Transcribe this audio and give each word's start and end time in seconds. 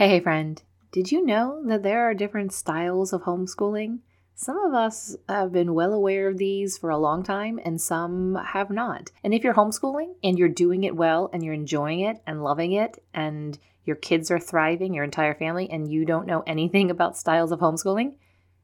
Hey, 0.00 0.18
friend, 0.18 0.62
did 0.92 1.12
you 1.12 1.26
know 1.26 1.62
that 1.66 1.82
there 1.82 2.08
are 2.08 2.14
different 2.14 2.54
styles 2.54 3.12
of 3.12 3.24
homeschooling? 3.24 3.98
Some 4.34 4.56
of 4.56 4.72
us 4.72 5.14
have 5.28 5.52
been 5.52 5.74
well 5.74 5.92
aware 5.92 6.26
of 6.26 6.38
these 6.38 6.78
for 6.78 6.88
a 6.88 6.96
long 6.96 7.22
time, 7.22 7.60
and 7.66 7.78
some 7.78 8.34
have 8.36 8.70
not. 8.70 9.10
And 9.22 9.34
if 9.34 9.44
you're 9.44 9.52
homeschooling 9.52 10.14
and 10.24 10.38
you're 10.38 10.48
doing 10.48 10.84
it 10.84 10.96
well 10.96 11.28
and 11.34 11.44
you're 11.44 11.52
enjoying 11.52 12.00
it 12.00 12.16
and 12.26 12.42
loving 12.42 12.72
it, 12.72 13.04
and 13.12 13.58
your 13.84 13.96
kids 13.96 14.30
are 14.30 14.38
thriving, 14.38 14.94
your 14.94 15.04
entire 15.04 15.34
family, 15.34 15.68
and 15.70 15.92
you 15.92 16.06
don't 16.06 16.26
know 16.26 16.44
anything 16.46 16.90
about 16.90 17.18
styles 17.18 17.52
of 17.52 17.60
homeschooling, 17.60 18.14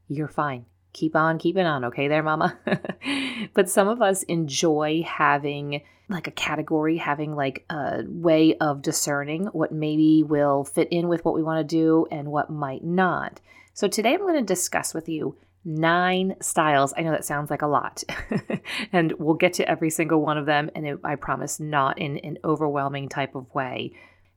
you're 0.09 0.29
fine 0.29 0.64
keep 0.96 1.14
on 1.14 1.39
keeping 1.39 1.66
on, 1.66 1.84
okay, 1.84 2.09
there, 2.09 2.23
mama. 2.23 2.59
but 3.55 3.68
some 3.68 3.87
of 3.87 4.00
us 4.00 4.23
enjoy 4.23 5.05
having 5.07 5.82
like 6.09 6.27
a 6.27 6.32
category, 6.32 6.96
having 6.98 7.34
like 7.34 7.64
a 7.68 8.02
way 8.06 8.56
of 8.59 8.82
discerning 8.82 9.46
what 9.46 9.73
maybe 9.73 10.23
will 10.23 10.64
fit 10.64 10.88
in 10.91 11.09
with 11.09 11.25
what 11.25 11.34
we 11.34 11.43
want 11.43 11.59
to 11.59 11.77
do 11.77 12.06
and 12.11 12.29
what 12.29 12.50
might 12.50 12.84
not. 12.84 13.41
So 13.74 13.88
today 13.88 14.15
I'm 14.15 14.20
going 14.20 14.34
to 14.34 14.42
discuss 14.42 14.95
with 14.95 15.09
you 15.09 15.37
nine 15.65 16.37
styles. 16.41 16.95
I 16.96 17.02
know 17.02 17.10
that 17.10 17.24
sounds 17.24 17.51
like 17.51 17.62
a 17.62 17.66
lot, 17.66 18.05
and 18.92 19.12
we'll 19.19 19.34
get 19.34 19.55
to 19.55 19.69
every 19.69 19.91
single 19.91 20.23
one 20.23 20.38
of 20.38 20.46
them, 20.46 20.70
and 20.74 20.87
it, 20.87 20.98
I 21.02 21.16
promise 21.16 21.59
not 21.59 21.98
in 21.98 22.18
an 22.18 22.38
overwhelming 22.45 23.09
type 23.09 23.34
of 23.34 23.52
way. 23.52 23.93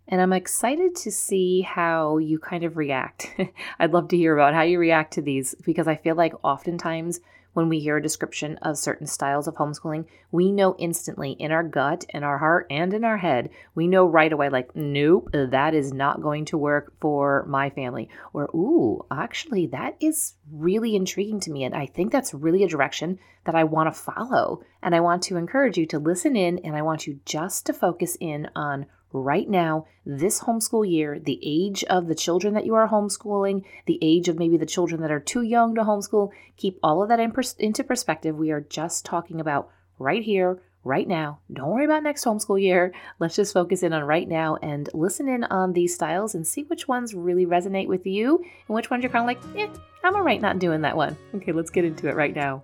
And 0.07 0.19
I'm 0.19 0.33
excited 0.33 0.95
to 0.95 1.11
see 1.11 1.61
how 1.61 2.17
you 2.17 2.39
kind 2.39 2.63
of 2.63 2.77
react. 2.77 3.31
I'd 3.79 3.93
love 3.93 4.07
to 4.07 4.17
hear 4.17 4.35
about 4.35 4.55
how 4.55 4.63
you 4.63 4.79
react 4.79 5.13
to 5.13 5.21
these 5.21 5.53
because 5.63 5.87
I 5.87 5.95
feel 5.95 6.15
like 6.15 6.33
oftentimes 6.43 7.19
when 7.59 7.67
we 7.67 7.81
hear 7.81 7.97
a 7.97 8.01
description 8.01 8.55
of 8.61 8.77
certain 8.77 9.05
styles 9.05 9.45
of 9.45 9.55
homeschooling, 9.55 10.05
we 10.31 10.49
know 10.49 10.77
instantly 10.79 11.31
in 11.31 11.51
our 11.51 11.61
gut, 11.61 12.05
in 12.13 12.23
our 12.23 12.37
heart, 12.37 12.65
and 12.69 12.93
in 12.93 13.03
our 13.03 13.17
head, 13.17 13.49
we 13.75 13.85
know 13.85 14.05
right 14.05 14.31
away, 14.31 14.47
like, 14.47 14.73
nope, 14.77 15.29
that 15.33 15.73
is 15.73 15.91
not 15.91 16.21
going 16.21 16.45
to 16.45 16.57
work 16.57 16.93
for 17.01 17.43
my 17.49 17.69
family. 17.69 18.07
Or, 18.31 18.45
ooh, 18.55 19.05
actually, 19.11 19.67
that 19.67 19.97
is 19.99 20.35
really 20.49 20.95
intriguing 20.95 21.41
to 21.41 21.51
me. 21.51 21.65
And 21.65 21.75
I 21.75 21.85
think 21.85 22.13
that's 22.13 22.33
really 22.33 22.63
a 22.63 22.69
direction 22.69 23.19
that 23.43 23.55
I 23.55 23.65
want 23.65 23.93
to 23.93 24.01
follow. 24.01 24.63
And 24.81 24.95
I 24.95 25.01
want 25.01 25.23
to 25.23 25.35
encourage 25.35 25.77
you 25.77 25.85
to 25.87 25.99
listen 25.99 26.37
in 26.37 26.59
and 26.59 26.77
I 26.77 26.81
want 26.81 27.07
you 27.07 27.19
just 27.25 27.65
to 27.65 27.73
focus 27.73 28.15
in 28.21 28.47
on 28.55 28.85
right 29.11 29.49
now, 29.49 29.87
this 30.05 30.41
homeschool 30.41 30.89
year, 30.89 31.19
the 31.19 31.39
age 31.43 31.83
of 31.85 32.07
the 32.07 32.15
children 32.15 32.53
that 32.53 32.65
you 32.65 32.75
are 32.75 32.89
homeschooling, 32.89 33.63
the 33.85 33.99
age 34.01 34.27
of 34.27 34.37
maybe 34.37 34.57
the 34.57 34.65
children 34.65 35.01
that 35.01 35.11
are 35.11 35.19
too 35.19 35.41
young 35.41 35.75
to 35.75 35.81
homeschool, 35.81 36.31
keep 36.57 36.79
all 36.83 37.01
of 37.01 37.09
that 37.09 37.19
in 37.19 37.31
pers- 37.31 37.55
into 37.59 37.83
perspective. 37.83 38.35
We 38.35 38.51
are 38.51 38.61
just 38.61 39.05
talking 39.05 39.39
about 39.39 39.69
right 39.97 40.23
here, 40.23 40.59
right 40.83 41.07
now. 41.07 41.39
Don't 41.51 41.69
worry 41.69 41.85
about 41.85 42.03
next 42.03 42.23
homeschool 42.23 42.61
year. 42.61 42.93
Let's 43.19 43.35
just 43.35 43.53
focus 43.53 43.83
in 43.83 43.93
on 43.93 44.03
right 44.03 44.27
now 44.27 44.57
and 44.61 44.89
listen 44.93 45.27
in 45.27 45.43
on 45.45 45.73
these 45.73 45.93
styles 45.95 46.35
and 46.35 46.45
see 46.45 46.63
which 46.63 46.87
ones 46.87 47.13
really 47.13 47.45
resonate 47.45 47.87
with 47.87 48.05
you 48.05 48.37
and 48.67 48.75
which 48.75 48.89
ones 48.89 49.03
you're 49.03 49.11
kind 49.11 49.29
of 49.29 49.43
like, 49.43 49.57
eh, 49.57 49.69
I'm 50.03 50.15
all 50.15 50.23
right 50.23 50.41
not 50.41 50.59
doing 50.59 50.81
that 50.81 50.95
one. 50.95 51.17
Okay, 51.35 51.51
let's 51.51 51.69
get 51.69 51.85
into 51.85 52.07
it 52.07 52.15
right 52.15 52.35
now. 52.35 52.63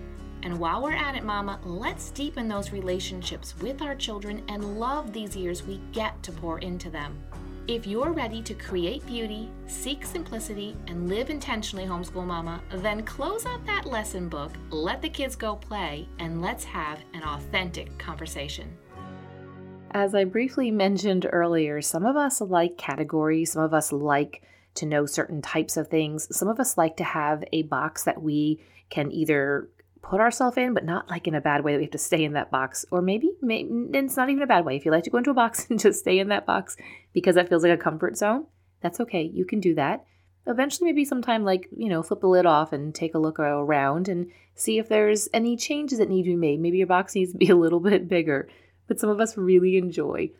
And 0.43 0.59
while 0.59 0.81
we're 0.81 0.93
at 0.93 1.15
it, 1.15 1.23
Mama, 1.23 1.59
let's 1.63 2.11
deepen 2.11 2.47
those 2.47 2.71
relationships 2.71 3.55
with 3.61 3.81
our 3.81 3.95
children 3.95 4.43
and 4.47 4.79
love 4.79 5.13
these 5.13 5.35
years 5.35 5.63
we 5.63 5.79
get 5.91 6.21
to 6.23 6.31
pour 6.31 6.59
into 6.59 6.89
them. 6.89 7.21
If 7.67 7.85
you're 7.85 8.11
ready 8.11 8.41
to 8.41 8.55
create 8.55 9.05
beauty, 9.05 9.49
seek 9.67 10.03
simplicity, 10.03 10.75
and 10.87 11.07
live 11.07 11.29
intentionally, 11.29 11.85
homeschool 11.85 12.25
mama, 12.25 12.59
then 12.77 13.03
close 13.03 13.45
out 13.45 13.65
that 13.67 13.85
lesson 13.85 14.29
book, 14.29 14.51
let 14.71 15.01
the 15.01 15.09
kids 15.09 15.35
go 15.35 15.55
play, 15.55 16.07
and 16.17 16.41
let's 16.41 16.63
have 16.63 16.99
an 17.13 17.23
authentic 17.23 17.97
conversation. 17.99 18.75
As 19.91 20.15
I 20.15 20.23
briefly 20.23 20.71
mentioned 20.71 21.27
earlier, 21.31 21.81
some 21.81 22.05
of 22.05 22.15
us 22.17 22.41
like 22.41 22.77
categories, 22.77 23.51
some 23.51 23.61
of 23.61 23.73
us 23.73 23.91
like 23.91 24.41
to 24.75 24.85
know 24.85 25.05
certain 25.05 25.41
types 25.41 25.77
of 25.77 25.87
things, 25.87 26.35
some 26.35 26.47
of 26.47 26.59
us 26.59 26.77
like 26.77 26.97
to 26.97 27.03
have 27.03 27.43
a 27.53 27.61
box 27.63 28.03
that 28.05 28.21
we 28.21 28.59
can 28.89 29.11
either 29.11 29.69
put 30.01 30.19
ourselves 30.19 30.57
in, 30.57 30.73
but 30.73 30.85
not 30.85 31.09
like 31.09 31.27
in 31.27 31.35
a 31.35 31.41
bad 31.41 31.63
way 31.63 31.73
that 31.73 31.77
we 31.77 31.83
have 31.83 31.91
to 31.91 31.97
stay 31.97 32.23
in 32.23 32.33
that 32.33 32.51
box. 32.51 32.85
Or 32.91 33.01
maybe, 33.01 33.31
maybe 33.41 33.69
it's 33.93 34.17
not 34.17 34.29
even 34.29 34.43
a 34.43 34.47
bad 34.47 34.65
way. 34.65 34.75
If 34.75 34.85
you 34.85 34.91
like 34.91 35.03
to 35.05 35.09
go 35.09 35.19
into 35.19 35.31
a 35.31 35.35
box 35.35 35.65
and 35.69 35.79
just 35.79 35.99
stay 35.99 36.19
in 36.19 36.29
that 36.29 36.45
box 36.45 36.77
because 37.13 37.35
that 37.35 37.49
feels 37.49 37.63
like 37.63 37.73
a 37.73 37.81
comfort 37.81 38.17
zone, 38.17 38.45
that's 38.81 38.99
okay. 38.99 39.23
You 39.23 39.45
can 39.45 39.59
do 39.59 39.75
that. 39.75 40.05
Eventually, 40.47 40.91
maybe 40.91 41.05
sometime, 41.05 41.43
like, 41.43 41.69
you 41.75 41.87
know, 41.87 42.01
flip 42.01 42.21
the 42.21 42.27
lid 42.27 42.47
off 42.47 42.73
and 42.73 42.95
take 42.95 43.13
a 43.13 43.19
look 43.19 43.39
around 43.39 44.07
and 44.07 44.31
see 44.55 44.79
if 44.79 44.89
there's 44.89 45.29
any 45.33 45.55
changes 45.55 45.99
that 45.99 46.09
need 46.09 46.23
to 46.23 46.31
be 46.31 46.35
made. 46.35 46.59
Maybe 46.59 46.79
your 46.79 46.87
box 46.87 47.13
needs 47.13 47.31
to 47.31 47.37
be 47.37 47.49
a 47.49 47.55
little 47.55 47.79
bit 47.79 48.07
bigger. 48.07 48.49
But 48.87 48.99
some 48.99 49.09
of 49.09 49.19
us 49.19 49.37
really 49.37 49.77
enjoy 49.77 50.31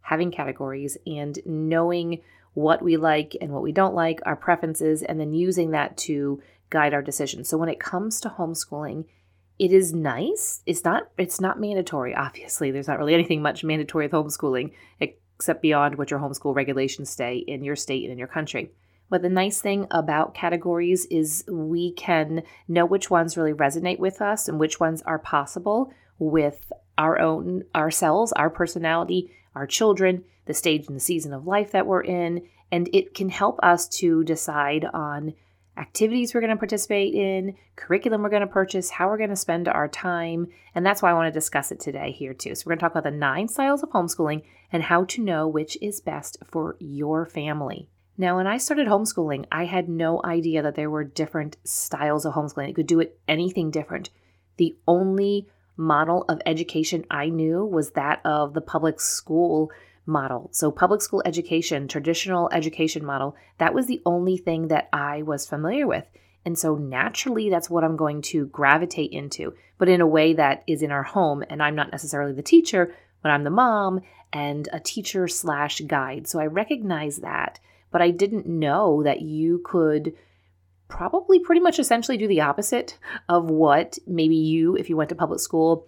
having 0.00 0.30
categories 0.30 0.96
and 1.06 1.38
knowing 1.44 2.22
what 2.54 2.82
we 2.82 2.96
like 2.96 3.36
and 3.40 3.52
what 3.52 3.62
we 3.62 3.70
don't 3.70 3.94
like, 3.94 4.20
our 4.24 4.34
preferences, 4.34 5.02
and 5.02 5.20
then 5.20 5.32
using 5.32 5.70
that 5.70 5.96
to 5.96 6.42
guide 6.70 6.94
our 6.94 7.02
decisions. 7.02 7.48
So 7.48 7.58
when 7.58 7.68
it 7.68 7.80
comes 7.80 8.20
to 8.20 8.30
homeschooling, 8.30 9.04
it 9.58 9.72
is 9.72 9.92
nice. 9.92 10.62
It's 10.64 10.84
not 10.84 11.10
it's 11.18 11.40
not 11.40 11.60
mandatory, 11.60 12.14
obviously. 12.14 12.70
There's 12.70 12.88
not 12.88 12.98
really 12.98 13.14
anything 13.14 13.42
much 13.42 13.62
mandatory 13.62 14.06
with 14.06 14.12
homeschooling 14.12 14.72
except 15.00 15.60
beyond 15.62 15.96
what 15.96 16.10
your 16.10 16.20
homeschool 16.20 16.54
regulations 16.54 17.10
stay 17.10 17.36
in 17.36 17.62
your 17.62 17.76
state 17.76 18.04
and 18.04 18.12
in 18.12 18.18
your 18.18 18.28
country. 18.28 18.70
But 19.10 19.22
the 19.22 19.28
nice 19.28 19.60
thing 19.60 19.86
about 19.90 20.34
categories 20.34 21.04
is 21.06 21.44
we 21.48 21.92
can 21.92 22.42
know 22.68 22.86
which 22.86 23.10
ones 23.10 23.36
really 23.36 23.52
resonate 23.52 23.98
with 23.98 24.22
us 24.22 24.48
and 24.48 24.58
which 24.58 24.78
ones 24.78 25.02
are 25.02 25.18
possible 25.18 25.92
with 26.18 26.72
our 26.96 27.18
own 27.18 27.64
ourselves, 27.74 28.32
our 28.32 28.50
personality, 28.50 29.32
our 29.54 29.66
children, 29.66 30.24
the 30.46 30.54
stage 30.54 30.86
and 30.86 30.96
the 30.96 31.00
season 31.00 31.32
of 31.32 31.46
life 31.46 31.72
that 31.72 31.86
we're 31.86 32.02
in, 32.02 32.46
and 32.70 32.88
it 32.92 33.14
can 33.14 33.28
help 33.28 33.58
us 33.62 33.88
to 33.88 34.22
decide 34.24 34.84
on 34.94 35.34
activities 35.76 36.34
we're 36.34 36.40
going 36.40 36.50
to 36.50 36.56
participate 36.56 37.14
in, 37.14 37.56
curriculum 37.76 38.22
we're 38.22 38.28
going 38.28 38.40
to 38.40 38.46
purchase, 38.46 38.90
how 38.90 39.08
we're 39.08 39.18
going 39.18 39.30
to 39.30 39.36
spend 39.36 39.68
our 39.68 39.88
time. 39.88 40.48
And 40.74 40.84
that's 40.84 41.02
why 41.02 41.10
I 41.10 41.14
want 41.14 41.32
to 41.32 41.38
discuss 41.38 41.72
it 41.72 41.80
today 41.80 42.12
here 42.12 42.34
too. 42.34 42.54
So, 42.54 42.64
we're 42.66 42.70
going 42.70 42.78
to 42.78 42.82
talk 42.82 42.92
about 42.92 43.04
the 43.04 43.16
nine 43.16 43.48
styles 43.48 43.82
of 43.82 43.90
homeschooling 43.90 44.42
and 44.72 44.82
how 44.82 45.04
to 45.04 45.22
know 45.22 45.48
which 45.48 45.78
is 45.80 46.00
best 46.00 46.38
for 46.44 46.76
your 46.78 47.26
family. 47.26 47.88
Now, 48.16 48.36
when 48.36 48.46
I 48.46 48.58
started 48.58 48.86
homeschooling, 48.86 49.46
I 49.50 49.64
had 49.64 49.88
no 49.88 50.20
idea 50.22 50.62
that 50.62 50.74
there 50.74 50.90
were 50.90 51.04
different 51.04 51.56
styles 51.64 52.26
of 52.26 52.34
homeschooling. 52.34 52.68
You 52.68 52.74
could 52.74 52.86
do 52.86 53.00
it 53.00 53.18
anything 53.26 53.70
different. 53.70 54.10
The 54.58 54.76
only 54.86 55.48
model 55.78 56.26
of 56.28 56.42
education 56.44 57.06
I 57.10 57.30
knew 57.30 57.64
was 57.64 57.92
that 57.92 58.20
of 58.24 58.52
the 58.52 58.60
public 58.60 59.00
school 59.00 59.70
model. 60.10 60.50
So, 60.52 60.70
public 60.70 61.00
school 61.00 61.22
education, 61.24 61.88
traditional 61.88 62.50
education 62.52 63.04
model, 63.04 63.36
that 63.58 63.72
was 63.72 63.86
the 63.86 64.02
only 64.04 64.36
thing 64.36 64.68
that 64.68 64.88
I 64.92 65.22
was 65.22 65.48
familiar 65.48 65.86
with. 65.86 66.06
And 66.44 66.58
so, 66.58 66.74
naturally, 66.74 67.48
that's 67.48 67.70
what 67.70 67.84
I'm 67.84 67.96
going 67.96 68.22
to 68.22 68.46
gravitate 68.46 69.12
into, 69.12 69.54
but 69.78 69.88
in 69.88 70.00
a 70.00 70.06
way 70.06 70.34
that 70.34 70.64
is 70.66 70.82
in 70.82 70.90
our 70.90 71.02
home. 71.02 71.44
And 71.48 71.62
I'm 71.62 71.74
not 71.74 71.92
necessarily 71.92 72.32
the 72.32 72.42
teacher, 72.42 72.94
but 73.22 73.30
I'm 73.30 73.44
the 73.44 73.50
mom 73.50 74.00
and 74.32 74.68
a 74.72 74.80
teacher 74.80 75.28
slash 75.28 75.80
guide. 75.80 76.28
So, 76.28 76.38
I 76.38 76.46
recognize 76.46 77.18
that, 77.18 77.60
but 77.90 78.02
I 78.02 78.10
didn't 78.10 78.46
know 78.46 79.02
that 79.04 79.22
you 79.22 79.62
could 79.64 80.14
probably 80.88 81.38
pretty 81.38 81.60
much 81.60 81.78
essentially 81.78 82.18
do 82.18 82.26
the 82.26 82.40
opposite 82.40 82.98
of 83.28 83.48
what 83.48 83.98
maybe 84.06 84.36
you, 84.36 84.76
if 84.76 84.90
you 84.90 84.96
went 84.96 85.08
to 85.08 85.14
public 85.14 85.40
school, 85.40 85.86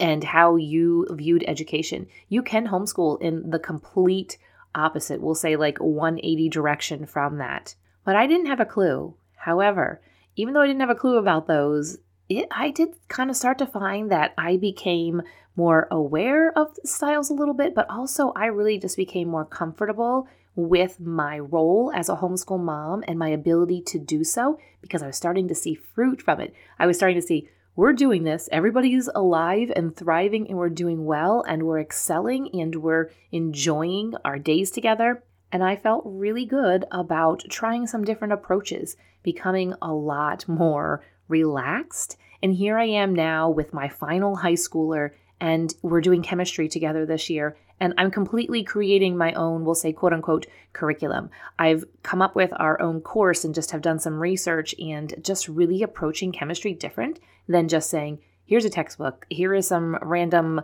and 0.00 0.24
how 0.24 0.56
you 0.56 1.06
viewed 1.10 1.44
education. 1.46 2.06
You 2.28 2.42
can 2.42 2.68
homeschool 2.68 3.20
in 3.20 3.50
the 3.50 3.58
complete 3.58 4.38
opposite, 4.74 5.20
we'll 5.20 5.34
say 5.34 5.56
like 5.56 5.78
180 5.78 6.48
direction 6.48 7.06
from 7.06 7.38
that. 7.38 7.74
But 8.04 8.16
I 8.16 8.26
didn't 8.26 8.46
have 8.46 8.60
a 8.60 8.64
clue. 8.64 9.14
However, 9.36 10.00
even 10.36 10.54
though 10.54 10.62
I 10.62 10.66
didn't 10.66 10.80
have 10.80 10.90
a 10.90 10.94
clue 10.94 11.18
about 11.18 11.46
those, 11.46 11.98
it, 12.28 12.46
I 12.50 12.70
did 12.70 12.94
kind 13.08 13.30
of 13.30 13.36
start 13.36 13.58
to 13.58 13.66
find 13.66 14.10
that 14.10 14.32
I 14.38 14.56
became 14.56 15.22
more 15.56 15.88
aware 15.90 16.56
of 16.56 16.76
styles 16.84 17.30
a 17.30 17.34
little 17.34 17.54
bit, 17.54 17.74
but 17.74 17.90
also 17.90 18.32
I 18.36 18.46
really 18.46 18.78
just 18.78 18.96
became 18.96 19.28
more 19.28 19.44
comfortable 19.44 20.28
with 20.56 21.00
my 21.00 21.38
role 21.38 21.92
as 21.94 22.08
a 22.08 22.16
homeschool 22.16 22.60
mom 22.60 23.04
and 23.06 23.18
my 23.18 23.28
ability 23.28 23.82
to 23.82 23.98
do 23.98 24.24
so 24.24 24.58
because 24.80 25.02
I 25.02 25.06
was 25.06 25.16
starting 25.16 25.48
to 25.48 25.54
see 25.54 25.74
fruit 25.74 26.22
from 26.22 26.40
it. 26.40 26.54
I 26.78 26.86
was 26.86 26.96
starting 26.96 27.20
to 27.20 27.26
see 27.26 27.48
we're 27.76 27.92
doing 27.92 28.24
this. 28.24 28.48
Everybody's 28.50 29.08
alive 29.14 29.72
and 29.74 29.94
thriving, 29.94 30.48
and 30.48 30.58
we're 30.58 30.68
doing 30.68 31.04
well, 31.04 31.42
and 31.46 31.62
we're 31.62 31.80
excelling, 31.80 32.50
and 32.52 32.74
we're 32.76 33.10
enjoying 33.30 34.14
our 34.24 34.38
days 34.38 34.70
together. 34.70 35.22
And 35.52 35.62
I 35.64 35.76
felt 35.76 36.02
really 36.04 36.44
good 36.44 36.84
about 36.90 37.44
trying 37.48 37.86
some 37.86 38.04
different 38.04 38.32
approaches, 38.32 38.96
becoming 39.22 39.74
a 39.80 39.92
lot 39.92 40.48
more 40.48 41.04
relaxed. 41.28 42.16
And 42.42 42.52
here 42.52 42.78
I 42.78 42.84
am 42.84 43.14
now 43.14 43.50
with 43.50 43.72
my 43.72 43.88
final 43.88 44.36
high 44.36 44.54
schooler, 44.54 45.10
and 45.40 45.72
we're 45.82 46.00
doing 46.00 46.22
chemistry 46.22 46.68
together 46.68 47.06
this 47.06 47.30
year. 47.30 47.56
And 47.80 47.94
I'm 47.96 48.10
completely 48.10 48.62
creating 48.62 49.16
my 49.16 49.32
own, 49.32 49.64
we'll 49.64 49.74
say, 49.74 49.92
quote 49.92 50.12
unquote, 50.12 50.46
curriculum. 50.74 51.30
I've 51.58 51.84
come 52.02 52.20
up 52.20 52.36
with 52.36 52.52
our 52.56 52.80
own 52.80 53.00
course 53.00 53.44
and 53.44 53.54
just 53.54 53.70
have 53.70 53.80
done 53.80 53.98
some 53.98 54.20
research 54.20 54.74
and 54.78 55.14
just 55.22 55.48
really 55.48 55.82
approaching 55.82 56.30
chemistry 56.30 56.74
different 56.74 57.20
than 57.50 57.68
just 57.68 57.90
saying, 57.90 58.20
here's 58.44 58.64
a 58.64 58.70
textbook, 58.70 59.26
here 59.28 59.54
is 59.54 59.66
some 59.68 59.98
random 60.02 60.60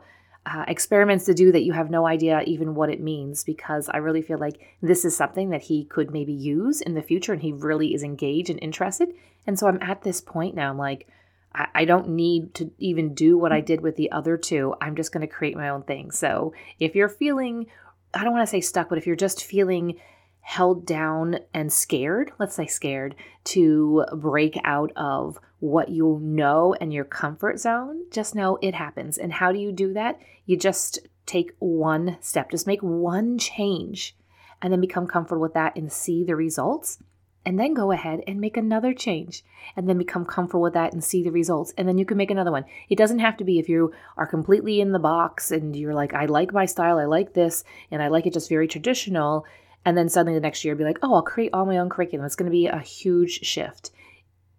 uh, 0.46 0.64
experiments 0.68 1.24
to 1.24 1.34
do 1.34 1.50
that 1.50 1.64
you 1.64 1.72
have 1.72 1.90
no 1.90 2.06
idea 2.06 2.42
even 2.46 2.76
what 2.76 2.88
it 2.88 3.00
means 3.00 3.42
because 3.42 3.88
I 3.88 3.96
really 3.96 4.22
feel 4.22 4.38
like 4.38 4.60
this 4.80 5.04
is 5.04 5.16
something 5.16 5.50
that 5.50 5.62
he 5.62 5.84
could 5.84 6.12
maybe 6.12 6.32
use 6.32 6.80
in 6.80 6.94
the 6.94 7.02
future 7.02 7.32
and 7.32 7.42
he 7.42 7.52
really 7.52 7.94
is 7.94 8.04
engaged 8.04 8.48
and 8.48 8.58
interested. 8.62 9.12
And 9.46 9.58
so 9.58 9.66
I'm 9.66 9.82
at 9.82 10.02
this 10.02 10.20
point 10.20 10.54
now, 10.54 10.70
I'm 10.70 10.78
like, 10.78 11.08
I, 11.52 11.66
I 11.74 11.84
don't 11.84 12.10
need 12.10 12.54
to 12.54 12.70
even 12.78 13.12
do 13.12 13.36
what 13.36 13.52
I 13.52 13.60
did 13.60 13.80
with 13.80 13.96
the 13.96 14.12
other 14.12 14.36
two. 14.36 14.76
I'm 14.80 14.94
just 14.94 15.10
going 15.10 15.26
to 15.26 15.34
create 15.34 15.56
my 15.56 15.68
own 15.68 15.82
thing. 15.82 16.12
So 16.12 16.52
if 16.78 16.94
you're 16.94 17.08
feeling, 17.08 17.66
I 18.14 18.22
don't 18.22 18.32
want 18.32 18.46
to 18.46 18.50
say 18.50 18.60
stuck, 18.60 18.88
but 18.88 18.98
if 18.98 19.06
you're 19.06 19.16
just 19.16 19.44
feeling 19.44 19.98
held 20.46 20.86
down 20.86 21.36
and 21.52 21.72
scared, 21.72 22.30
let's 22.38 22.54
say 22.54 22.68
scared, 22.68 23.16
to 23.42 24.04
break 24.12 24.56
out 24.62 24.92
of 24.94 25.40
what 25.58 25.88
you 25.88 26.20
know 26.22 26.72
and 26.80 26.92
your 26.92 27.04
comfort 27.04 27.58
zone, 27.58 28.04
just 28.12 28.36
know 28.36 28.56
it 28.62 28.72
happens. 28.72 29.18
And 29.18 29.32
how 29.32 29.50
do 29.50 29.58
you 29.58 29.72
do 29.72 29.92
that? 29.94 30.20
You 30.44 30.56
just 30.56 31.00
take 31.26 31.50
one 31.58 32.16
step, 32.20 32.52
just 32.52 32.64
make 32.64 32.80
one 32.80 33.38
change, 33.38 34.14
and 34.62 34.72
then 34.72 34.80
become 34.80 35.08
comfortable 35.08 35.42
with 35.42 35.54
that 35.54 35.74
and 35.74 35.92
see 35.92 36.22
the 36.22 36.36
results. 36.36 36.98
And 37.44 37.58
then 37.58 37.74
go 37.74 37.90
ahead 37.90 38.20
and 38.28 38.40
make 38.40 38.56
another 38.56 38.94
change 38.94 39.44
and 39.76 39.88
then 39.88 39.98
become 39.98 40.24
comfortable 40.24 40.62
with 40.62 40.74
that 40.74 40.92
and 40.92 41.02
see 41.02 41.24
the 41.24 41.32
results. 41.32 41.74
And 41.76 41.88
then 41.88 41.98
you 41.98 42.04
can 42.04 42.16
make 42.16 42.30
another 42.30 42.52
one. 42.52 42.66
It 42.88 42.98
doesn't 42.98 43.18
have 43.18 43.36
to 43.38 43.44
be 43.44 43.58
if 43.58 43.68
you 43.68 43.92
are 44.16 44.28
completely 44.28 44.80
in 44.80 44.92
the 44.92 45.00
box 45.00 45.50
and 45.50 45.74
you're 45.74 45.94
like, 45.94 46.14
I 46.14 46.26
like 46.26 46.52
my 46.52 46.66
style, 46.66 46.98
I 46.98 47.06
like 47.06 47.34
this, 47.34 47.64
and 47.90 48.00
I 48.00 48.06
like 48.08 48.26
it 48.26 48.32
just 48.32 48.48
very 48.48 48.68
traditional 48.68 49.44
and 49.86 49.96
then 49.96 50.08
suddenly 50.08 50.34
the 50.34 50.42
next 50.42 50.64
year 50.64 50.74
be 50.74 50.82
like, 50.82 50.98
oh, 51.00 51.14
I'll 51.14 51.22
create 51.22 51.50
all 51.52 51.64
my 51.64 51.78
own 51.78 51.88
curriculum. 51.88 52.26
It's 52.26 52.34
going 52.34 52.50
to 52.50 52.54
be 52.54 52.66
a 52.66 52.80
huge 52.80 53.46
shift. 53.46 53.92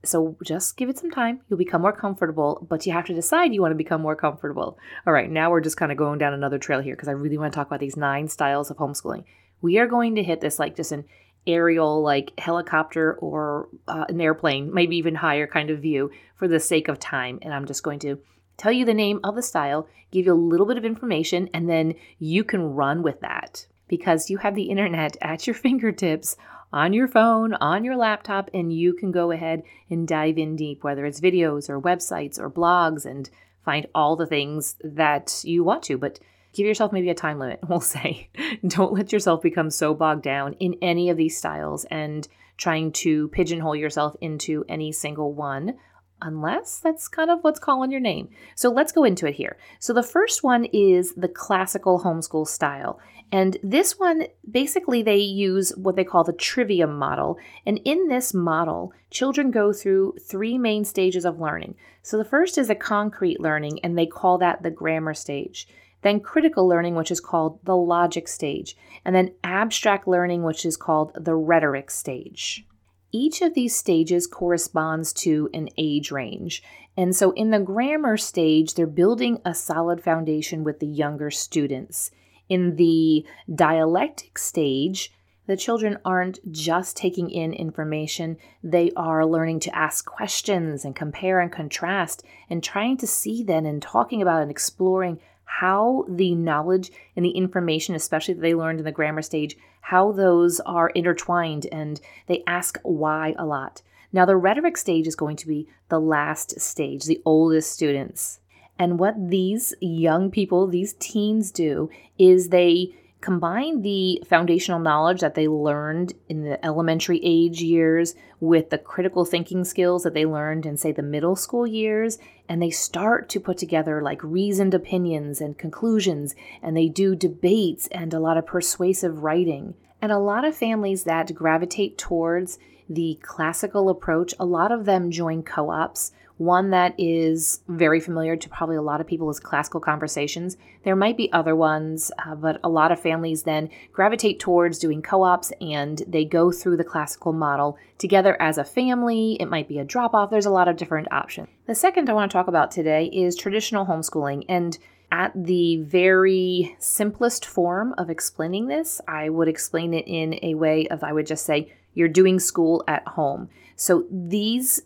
So 0.05 0.37
just 0.41 0.77
give 0.77 0.87
it 0.87 0.97
some 0.97 1.11
time. 1.11 1.41
You'll 1.49 1.57
become 1.57 1.81
more 1.81 1.91
comfortable, 1.91 2.65
but 2.69 2.85
you 2.85 2.93
have 2.93 3.05
to 3.07 3.13
decide 3.13 3.53
you 3.53 3.61
want 3.61 3.73
to 3.73 3.75
become 3.75 4.01
more 4.01 4.15
comfortable. 4.15 4.79
All 5.05 5.11
right, 5.11 5.29
now 5.29 5.51
we're 5.51 5.59
just 5.59 5.75
kind 5.75 5.91
of 5.91 5.97
going 5.97 6.17
down 6.17 6.33
another 6.33 6.57
trail 6.57 6.79
here 6.79 6.95
because 6.95 7.09
I 7.09 7.11
really 7.11 7.37
want 7.37 7.51
to 7.51 7.57
talk 7.57 7.67
about 7.67 7.81
these 7.81 7.97
nine 7.97 8.29
styles 8.29 8.71
of 8.71 8.77
homeschooling. 8.77 9.25
We 9.61 9.79
are 9.79 9.87
going 9.87 10.15
to 10.15 10.23
hit 10.23 10.39
this 10.39 10.59
like 10.59 10.77
just 10.77 10.93
an 10.93 11.03
aerial, 11.45 12.01
like 12.01 12.31
helicopter 12.39 13.15
or 13.15 13.67
uh, 13.89 14.05
an 14.07 14.21
airplane, 14.21 14.73
maybe 14.73 14.95
even 14.95 15.15
higher 15.15 15.45
kind 15.45 15.69
of 15.69 15.81
view 15.81 16.09
for 16.37 16.47
the 16.47 16.59
sake 16.61 16.87
of 16.87 16.99
time. 16.99 17.39
And 17.41 17.53
I'm 17.53 17.65
just 17.65 17.83
going 17.83 17.99
to 17.99 18.19
tell 18.55 18.71
you 18.71 18.85
the 18.85 18.93
name 18.93 19.19
of 19.25 19.35
the 19.35 19.43
style, 19.43 19.89
give 20.11 20.25
you 20.25 20.33
a 20.33 20.35
little 20.35 20.65
bit 20.65 20.77
of 20.77 20.85
information, 20.85 21.49
and 21.53 21.69
then 21.69 21.95
you 22.17 22.45
can 22.45 22.61
run 22.61 23.03
with 23.03 23.19
that 23.19 23.65
because 23.87 24.29
you 24.29 24.37
have 24.37 24.55
the 24.55 24.69
internet 24.69 25.17
at 25.21 25.47
your 25.47 25.53
fingertips 25.65 26.35
on 26.73 26.93
your 26.93 27.07
phone, 27.07 27.53
on 27.55 27.83
your 27.83 27.95
laptop, 27.95 28.49
and 28.53 28.73
you 28.73 28.93
can 28.93 29.11
go 29.11 29.31
ahead 29.31 29.63
and 29.89 30.07
dive 30.07 30.37
in 30.37 30.55
deep, 30.55 30.83
whether 30.83 31.05
it's 31.05 31.21
videos 31.21 31.69
or 31.69 31.81
websites 31.81 32.39
or 32.39 32.49
blogs, 32.49 33.05
and 33.05 33.29
find 33.63 33.87
all 33.95 34.15
the 34.15 34.25
things 34.25 34.75
that 34.83 35.41
you 35.43 35.63
want 35.63 35.83
to. 35.83 35.97
But 35.97 36.19
give 36.53 36.65
yourself 36.65 36.91
maybe 36.91 37.09
a 37.09 37.15
time 37.15 37.39
limit, 37.39 37.59
we'll 37.67 37.79
say. 37.79 38.29
Don't 38.67 38.93
let 38.93 39.13
yourself 39.13 39.41
become 39.41 39.69
so 39.69 39.93
bogged 39.93 40.23
down 40.23 40.53
in 40.53 40.75
any 40.81 41.09
of 41.09 41.17
these 41.17 41.37
styles 41.37 41.85
and 41.85 42.27
trying 42.57 42.91
to 42.91 43.27
pigeonhole 43.29 43.75
yourself 43.75 44.15
into 44.19 44.65
any 44.67 44.91
single 44.91 45.33
one 45.33 45.75
unless 46.21 46.79
that's 46.79 47.07
kind 47.07 47.29
of 47.29 47.43
what's 47.43 47.59
calling 47.59 47.91
your 47.91 47.99
name. 47.99 48.29
So 48.55 48.69
let's 48.69 48.91
go 48.91 49.03
into 49.03 49.27
it 49.27 49.35
here. 49.35 49.57
So 49.79 49.93
the 49.93 50.03
first 50.03 50.43
one 50.43 50.65
is 50.65 51.13
the 51.15 51.27
classical 51.27 52.01
homeschool 52.01 52.47
style. 52.47 52.99
And 53.31 53.57
this 53.61 53.99
one, 53.99 54.27
basically, 54.49 55.03
they 55.03 55.17
use 55.17 55.73
what 55.75 55.95
they 55.97 56.05
call 56.05 56.23
the 56.23 56.33
trivium 56.33 56.97
model. 56.97 57.37
And 57.65 57.79
in 57.83 58.07
this 58.07 58.33
model, 58.33 58.93
children 59.11 59.51
go 59.51 59.73
through 59.73 60.15
three 60.21 60.57
main 60.57 60.85
stages 60.85 61.25
of 61.25 61.39
learning. 61.39 61.75
So 62.03 62.17
the 62.17 62.23
first 62.23 62.57
is 62.57 62.69
a 62.69 62.75
concrete 62.75 63.41
learning, 63.41 63.79
and 63.83 63.97
they 63.97 64.05
call 64.05 64.37
that 64.37 64.63
the 64.63 64.71
grammar 64.71 65.13
stage. 65.13 65.67
Then 66.03 66.21
critical 66.21 66.67
learning, 66.67 66.95
which 66.95 67.11
is 67.11 67.19
called 67.19 67.59
the 67.65 67.75
logic 67.75 68.29
stage. 68.29 68.77
And 69.03 69.13
then 69.13 69.33
abstract 69.43 70.07
learning, 70.07 70.43
which 70.43 70.65
is 70.65 70.77
called 70.77 71.11
the 71.15 71.35
rhetoric 71.35 71.91
stage. 71.91 72.65
Each 73.11 73.41
of 73.41 73.53
these 73.53 73.75
stages 73.75 74.27
corresponds 74.27 75.13
to 75.13 75.49
an 75.53 75.69
age 75.77 76.11
range. 76.11 76.61
And 76.95 77.15
so 77.15 77.31
in 77.31 77.51
the 77.51 77.59
grammar 77.59 78.17
stage, 78.17 78.73
they're 78.73 78.87
building 78.87 79.39
a 79.45 79.53
solid 79.53 80.03
foundation 80.03 80.63
with 80.63 80.79
the 80.79 80.87
younger 80.87 81.31
students. 81.31 82.11
In 82.49 82.75
the 82.75 83.25
dialectic 83.53 84.37
stage, 84.37 85.11
the 85.47 85.57
children 85.57 85.97
aren't 86.03 86.39
just 86.51 86.97
taking 86.97 87.29
in 87.29 87.53
information, 87.53 88.37
they 88.61 88.91
are 88.97 89.25
learning 89.25 89.61
to 89.61 89.75
ask 89.75 90.05
questions 90.05 90.83
and 90.83 90.95
compare 90.95 91.39
and 91.39 91.51
contrast 91.51 92.23
and 92.49 92.61
trying 92.61 92.97
to 92.97 93.07
see 93.07 93.43
then 93.43 93.65
and 93.65 93.81
talking 93.81 94.21
about 94.21 94.41
and 94.41 94.51
exploring 94.51 95.19
how 95.47 96.05
the 96.07 96.35
knowledge 96.35 96.91
and 97.15 97.25
the 97.25 97.31
information, 97.31 97.95
especially 97.95 98.35
that 98.35 98.41
they 98.41 98.53
learned 98.53 98.79
in 98.79 98.85
the 98.85 98.91
grammar 98.91 99.21
stage, 99.21 99.57
how 99.81 100.11
those 100.11 100.59
are 100.61 100.89
intertwined 100.89 101.65
and 101.71 101.99
they 102.27 102.43
ask 102.45 102.77
why 102.83 103.33
a 103.39 103.45
lot. 103.45 103.81
Now, 104.13 104.25
the 104.25 104.35
rhetoric 104.35 104.77
stage 104.77 105.07
is 105.07 105.15
going 105.15 105.37
to 105.37 105.47
be 105.47 105.67
the 105.89 105.99
last 105.99 106.59
stage, 106.61 107.05
the 107.05 107.21
oldest 107.25 107.71
students. 107.71 108.39
And 108.77 108.99
what 108.99 109.29
these 109.29 109.73
young 109.81 110.29
people, 110.29 110.67
these 110.67 110.93
teens 110.99 111.51
do, 111.51 111.89
is 112.19 112.49
they 112.49 112.95
combine 113.21 113.81
the 113.81 114.21
foundational 114.27 114.79
knowledge 114.79 115.21
that 115.21 115.35
they 115.35 115.47
learned 115.47 116.13
in 116.29 116.43
the 116.43 116.63
elementary 116.63 117.19
age 117.23 117.61
years 117.61 118.13
with 118.39 118.69
the 118.69 118.77
critical 118.77 119.25
thinking 119.25 119.63
skills 119.63 120.03
that 120.03 120.13
they 120.13 120.25
learned 120.25 120.65
in, 120.65 120.77
say, 120.77 120.91
the 120.91 121.01
middle 121.01 121.35
school 121.35 121.65
years, 121.65 122.19
and 122.47 122.61
they 122.61 122.69
start 122.69 123.27
to 123.29 123.39
put 123.39 123.57
together 123.57 124.01
like 124.01 124.23
reasoned 124.23 124.73
opinions 124.73 125.41
and 125.41 125.57
conclusions, 125.57 126.35
and 126.61 126.77
they 126.77 126.87
do 126.87 127.15
debates 127.15 127.87
and 127.87 128.13
a 128.13 128.19
lot 128.19 128.37
of 128.37 128.45
persuasive 128.45 129.23
writing. 129.23 129.73
And 130.01 130.11
a 130.11 130.19
lot 130.19 130.45
of 130.45 130.55
families 130.55 131.03
that 131.05 131.33
gravitate 131.33 131.97
towards 131.97 132.59
the 132.87 133.19
classical 133.21 133.89
approach, 133.89 134.33
a 134.39 134.45
lot 134.45 134.71
of 134.71 134.85
them 134.85 135.11
join 135.11 135.43
co 135.43 135.71
ops 135.71 136.11
one 136.37 136.69
that 136.69 136.93
is 136.97 137.61
very 137.67 137.99
familiar 137.99 138.35
to 138.35 138.49
probably 138.49 138.75
a 138.75 138.81
lot 138.81 139.01
of 139.01 139.07
people 139.07 139.29
is 139.29 139.39
classical 139.39 139.79
conversations. 139.79 140.55
There 140.83 140.95
might 140.95 141.17
be 141.17 141.31
other 141.33 141.55
ones, 141.55 142.11
uh, 142.25 142.35
but 142.35 142.59
a 142.63 142.69
lot 142.69 142.91
of 142.91 142.99
families 142.99 143.43
then 143.43 143.69
gravitate 143.91 144.39
towards 144.39 144.77
doing 144.77 145.01
co 145.01 145.23
ops 145.23 145.51
and 145.59 146.01
they 146.07 146.25
go 146.25 146.51
through 146.51 146.77
the 146.77 146.83
classical 146.83 147.33
model 147.33 147.77
together 147.97 148.39
as 148.41 148.57
a 148.57 148.63
family. 148.63 149.37
It 149.39 149.49
might 149.49 149.67
be 149.67 149.79
a 149.79 149.85
drop 149.85 150.13
off. 150.13 150.29
There's 150.29 150.45
a 150.45 150.51
lot 150.51 150.67
of 150.67 150.77
different 150.77 151.11
options. 151.11 151.47
The 151.65 151.75
second 151.75 152.09
I 152.09 152.13
want 152.13 152.31
to 152.31 152.35
talk 152.35 152.47
about 152.47 152.71
today 152.71 153.05
is 153.05 153.35
traditional 153.35 153.85
homeschooling. 153.85 154.45
And 154.47 154.77
at 155.11 155.31
the 155.35 155.77
very 155.77 156.75
simplest 156.79 157.45
form 157.45 157.95
of 157.97 158.09
explaining 158.09 158.67
this, 158.67 159.01
I 159.07 159.29
would 159.29 159.47
explain 159.47 159.93
it 159.93 160.05
in 160.05 160.39
a 160.43 160.55
way 160.55 160.87
of 160.87 161.03
I 161.03 161.13
would 161.13 161.25
just 161.25 161.45
say, 161.45 161.73
you're 161.93 162.07
doing 162.07 162.39
school 162.39 162.83
at 162.87 163.07
home. 163.07 163.49
So 163.75 164.05
these 164.11 164.81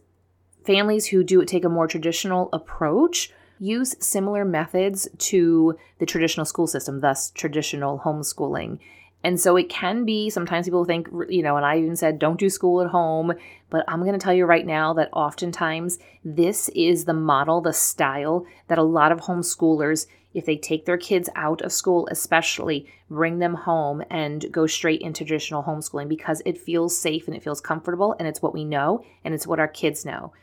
Families 0.65 1.07
who 1.07 1.23
do 1.23 1.43
take 1.43 1.65
a 1.65 1.69
more 1.69 1.87
traditional 1.87 2.49
approach 2.53 3.31
use 3.59 3.95
similar 3.99 4.45
methods 4.45 5.07
to 5.17 5.77
the 5.99 6.05
traditional 6.05 6.45
school 6.45 6.67
system, 6.67 7.01
thus 7.01 7.31
traditional 7.31 7.99
homeschooling. 7.99 8.79
And 9.23 9.39
so 9.39 9.55
it 9.55 9.69
can 9.69 10.03
be 10.03 10.29
sometimes 10.29 10.65
people 10.65 10.85
think, 10.85 11.07
you 11.29 11.43
know, 11.43 11.57
and 11.57 11.65
I 11.65 11.77
even 11.77 11.95
said, 11.95 12.17
don't 12.17 12.39
do 12.39 12.49
school 12.49 12.81
at 12.81 12.89
home. 12.89 13.33
But 13.69 13.85
I'm 13.87 14.01
going 14.01 14.13
to 14.13 14.19
tell 14.19 14.33
you 14.33 14.45
right 14.45 14.65
now 14.65 14.93
that 14.93 15.09
oftentimes 15.13 15.99
this 16.25 16.69
is 16.69 17.05
the 17.05 17.13
model, 17.13 17.61
the 17.61 17.73
style 17.73 18.45
that 18.67 18.79
a 18.79 18.83
lot 18.83 19.11
of 19.11 19.21
homeschoolers, 19.21 20.07
if 20.33 20.45
they 20.45 20.57
take 20.57 20.85
their 20.85 20.97
kids 20.97 21.29
out 21.35 21.61
of 21.61 21.71
school, 21.71 22.07
especially 22.11 22.87
bring 23.09 23.39
them 23.39 23.53
home 23.53 24.03
and 24.09 24.51
go 24.51 24.65
straight 24.65 25.01
into 25.01 25.23
traditional 25.23 25.63
homeschooling 25.63 26.07
because 26.07 26.41
it 26.45 26.57
feels 26.57 26.97
safe 26.97 27.27
and 27.27 27.35
it 27.35 27.43
feels 27.43 27.61
comfortable 27.61 28.15
and 28.17 28.27
it's 28.27 28.41
what 28.41 28.53
we 28.53 28.63
know 28.63 29.03
and 29.23 29.33
it's 29.33 29.45
what 29.45 29.59
our 29.59 29.67
kids 29.67 30.05
know. 30.05 30.33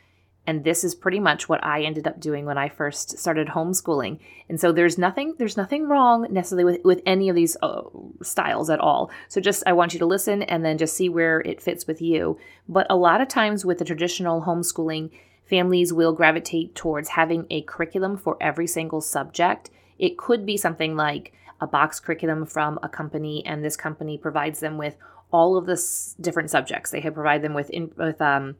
And 0.49 0.63
this 0.63 0.83
is 0.83 0.95
pretty 0.95 1.19
much 1.19 1.47
what 1.47 1.63
I 1.63 1.83
ended 1.83 2.07
up 2.07 2.19
doing 2.19 2.43
when 2.47 2.57
I 2.57 2.69
first 2.69 3.19
started 3.19 3.49
homeschooling. 3.49 4.17
And 4.49 4.59
so 4.59 4.71
there's 4.71 4.97
nothing 4.97 5.35
there's 5.37 5.57
nothing 5.57 5.87
wrong 5.87 6.25
necessarily 6.31 6.63
with, 6.63 6.83
with 6.83 7.01
any 7.05 7.29
of 7.29 7.35
these 7.35 7.55
uh, 7.61 7.83
styles 8.23 8.71
at 8.71 8.79
all. 8.79 9.11
So 9.27 9.41
just 9.41 9.61
I 9.67 9.73
want 9.73 9.93
you 9.93 9.99
to 9.99 10.07
listen 10.07 10.41
and 10.41 10.65
then 10.65 10.79
just 10.79 10.95
see 10.95 11.07
where 11.07 11.41
it 11.41 11.61
fits 11.61 11.85
with 11.85 12.01
you. 12.01 12.39
But 12.67 12.87
a 12.89 12.95
lot 12.95 13.21
of 13.21 13.27
times 13.27 13.63
with 13.63 13.77
the 13.77 13.85
traditional 13.85 14.41
homeschooling, 14.41 15.11
families 15.45 15.93
will 15.93 16.13
gravitate 16.13 16.73
towards 16.73 17.09
having 17.09 17.45
a 17.51 17.61
curriculum 17.61 18.17
for 18.17 18.35
every 18.41 18.65
single 18.65 19.01
subject. 19.01 19.69
It 19.99 20.17
could 20.17 20.47
be 20.47 20.57
something 20.57 20.95
like 20.95 21.31
a 21.61 21.67
box 21.67 21.99
curriculum 21.99 22.47
from 22.47 22.79
a 22.81 22.89
company, 22.89 23.45
and 23.45 23.63
this 23.63 23.77
company 23.77 24.17
provides 24.17 24.61
them 24.61 24.79
with 24.79 24.97
all 25.31 25.57
of 25.57 25.67
the 25.67 25.73
s- 25.73 26.15
different 26.19 26.49
subjects. 26.49 26.89
They 26.89 27.01
have 27.01 27.13
provide 27.13 27.43
them 27.43 27.53
with 27.53 27.69
in, 27.69 27.91
with 27.97 28.19
um, 28.19 28.55